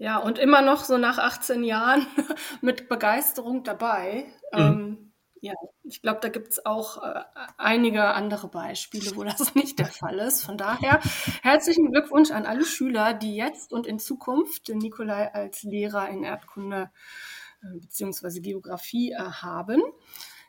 ja, 0.00 0.16
und 0.16 0.38
immer 0.38 0.62
noch 0.62 0.84
so 0.84 0.96
nach 0.96 1.18
18 1.18 1.62
Jahren 1.62 2.06
mit 2.62 2.88
Begeisterung 2.88 3.64
dabei. 3.64 4.24
Mhm. 4.50 4.58
Ähm, 4.58 5.12
ja, 5.42 5.52
ich 5.82 6.00
glaube, 6.00 6.20
da 6.22 6.30
gibt 6.30 6.48
es 6.48 6.64
auch 6.64 7.02
äh, 7.02 7.20
einige 7.58 8.04
andere 8.04 8.48
Beispiele, 8.48 9.14
wo 9.14 9.24
das 9.24 9.54
nicht 9.54 9.78
der 9.78 9.88
Fall 9.88 10.18
ist. 10.20 10.42
Von 10.42 10.56
daher 10.56 11.00
herzlichen 11.42 11.92
Glückwunsch 11.92 12.30
an 12.30 12.46
alle 12.46 12.64
Schüler, 12.64 13.12
die 13.12 13.36
jetzt 13.36 13.74
und 13.74 13.86
in 13.86 13.98
Zukunft 13.98 14.68
den 14.68 14.78
Nikolai 14.78 15.34
als 15.34 15.64
Lehrer 15.64 16.08
in 16.08 16.24
Erdkunde 16.24 16.90
äh, 17.62 17.78
bzw. 17.80 18.40
Geografie 18.40 19.12
äh, 19.12 19.18
haben. 19.18 19.82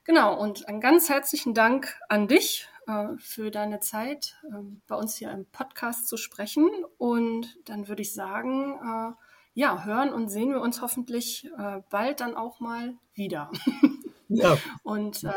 Genau, 0.05 0.33
und 0.39 0.69
einen 0.69 0.79
ganz 0.79 1.09
herzlichen 1.09 1.53
Dank 1.53 1.99
an 2.07 2.29
dich 2.29 2.69
äh, 2.87 3.07
für 3.17 3.51
deine 3.51 3.81
Zeit, 3.81 4.37
ähm, 4.45 4.81
bei 4.87 4.95
uns 4.95 5.17
hier 5.17 5.29
im 5.31 5.45
Podcast 5.47 6.07
zu 6.07 6.15
sprechen. 6.15 6.69
Und 6.97 7.57
dann 7.65 7.89
würde 7.89 8.01
ich 8.01 8.13
sagen, 8.13 8.79
äh, 8.79 9.11
ja, 9.53 9.83
hören 9.83 10.13
und 10.13 10.29
sehen 10.29 10.51
wir 10.51 10.61
uns 10.61 10.81
hoffentlich 10.81 11.49
äh, 11.57 11.81
bald 11.89 12.19
dann 12.19 12.35
auch 12.35 12.59
mal 12.59 12.95
wieder. 13.13 13.51
Ja. 14.33 14.57
und 14.83 15.25
äh, 15.25 15.33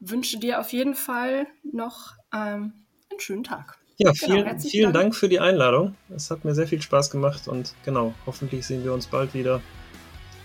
wünsche 0.00 0.38
dir 0.38 0.58
auf 0.58 0.72
jeden 0.72 0.94
Fall 0.94 1.46
noch 1.70 2.14
ähm, 2.32 2.72
einen 3.10 3.20
schönen 3.20 3.44
Tag. 3.44 3.78
Ja, 3.98 4.10
genau, 4.12 4.26
vielen, 4.26 4.58
vielen 4.58 4.92
Dank. 4.92 5.04
Dank 5.04 5.14
für 5.14 5.28
die 5.28 5.38
Einladung. 5.38 5.94
Es 6.08 6.30
hat 6.30 6.46
mir 6.46 6.54
sehr 6.54 6.66
viel 6.66 6.80
Spaß 6.80 7.10
gemacht 7.10 7.46
und 7.46 7.74
genau, 7.84 8.14
hoffentlich 8.24 8.66
sehen 8.66 8.84
wir 8.84 8.94
uns 8.94 9.06
bald 9.06 9.34
wieder. 9.34 9.60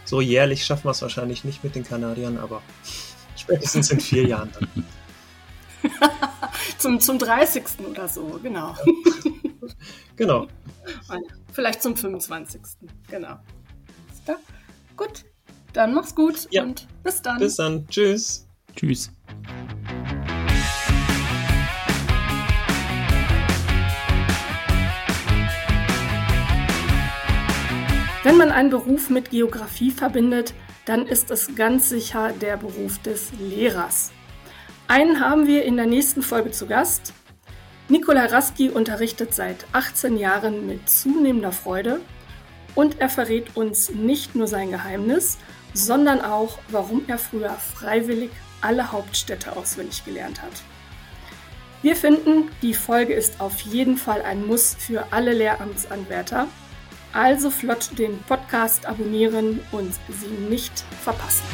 So 0.05 0.21
jährlich 0.21 0.65
schaffen 0.65 0.85
wir 0.85 0.91
es 0.91 1.01
wahrscheinlich 1.01 1.43
nicht 1.43 1.63
mit 1.63 1.75
den 1.75 1.83
Kanadiern, 1.83 2.37
aber 2.37 2.61
spätestens 3.35 3.89
in 3.89 3.99
vier 3.99 4.27
Jahren 4.27 4.51
dann. 4.59 4.85
zum, 6.77 6.99
zum 6.99 7.17
30. 7.17 7.63
oder 7.89 8.07
so, 8.07 8.39
genau. 8.43 8.75
genau. 10.15 10.47
Vielleicht 11.51 11.81
zum 11.81 11.95
25. 11.95 12.61
Genau. 13.09 13.37
Gut, 14.95 15.23
dann 15.71 15.93
mach's 15.93 16.13
gut 16.13 16.47
ja. 16.51 16.63
und 16.63 16.85
bis 17.03 17.21
dann. 17.21 17.39
Bis 17.39 17.55
dann. 17.55 17.87
Tschüss. 17.87 18.47
Tschüss. 18.75 19.11
Wenn 28.23 28.35
man 28.35 28.51
einen 28.51 28.69
Beruf 28.69 29.09
mit 29.09 29.29
Geografie 29.29 29.91
verbindet, 29.91 30.53
dann 30.85 31.07
ist 31.07 31.31
es 31.31 31.55
ganz 31.55 31.87
sicher 31.89 32.33
der 32.33 32.57
Beruf 32.57 32.99
des 32.99 33.31
Lehrers. 33.39 34.11
Einen 34.89 35.21
haben 35.21 35.47
wir 35.47 35.63
in 35.63 35.77
der 35.77 35.85
nächsten 35.85 36.21
Folge 36.21 36.51
zu 36.51 36.67
Gast. 36.67 37.13
Nikolai 37.89 38.27
Raski 38.27 38.69
unterrichtet 38.69 39.33
seit 39.33 39.65
18 39.73 40.17
Jahren 40.17 40.67
mit 40.67 40.87
zunehmender 40.87 41.51
Freude 41.51 41.99
und 42.75 42.99
er 42.99 43.09
verrät 43.09 43.57
uns 43.57 43.89
nicht 43.89 44.35
nur 44.35 44.45
sein 44.45 44.69
Geheimnis, 44.69 45.39
sondern 45.73 46.21
auch, 46.21 46.59
warum 46.67 47.03
er 47.07 47.17
früher 47.17 47.49
freiwillig 47.49 48.29
alle 48.61 48.91
Hauptstädte 48.91 49.55
auswendig 49.55 50.05
gelernt 50.05 50.39
hat. 50.43 50.51
Wir 51.81 51.95
finden, 51.95 52.51
die 52.61 52.75
Folge 52.75 53.13
ist 53.13 53.41
auf 53.41 53.59
jeden 53.61 53.97
Fall 53.97 54.21
ein 54.21 54.45
Muss 54.45 54.75
für 54.75 55.11
alle 55.11 55.33
Lehramtsanwärter. 55.33 56.47
Also 57.11 57.49
flott 57.49 57.97
den 57.97 58.19
Podcast 58.23 58.85
abonnieren 58.85 59.61
und 59.71 59.93
sie 60.09 60.27
nicht 60.47 60.83
verpassen. 61.01 61.45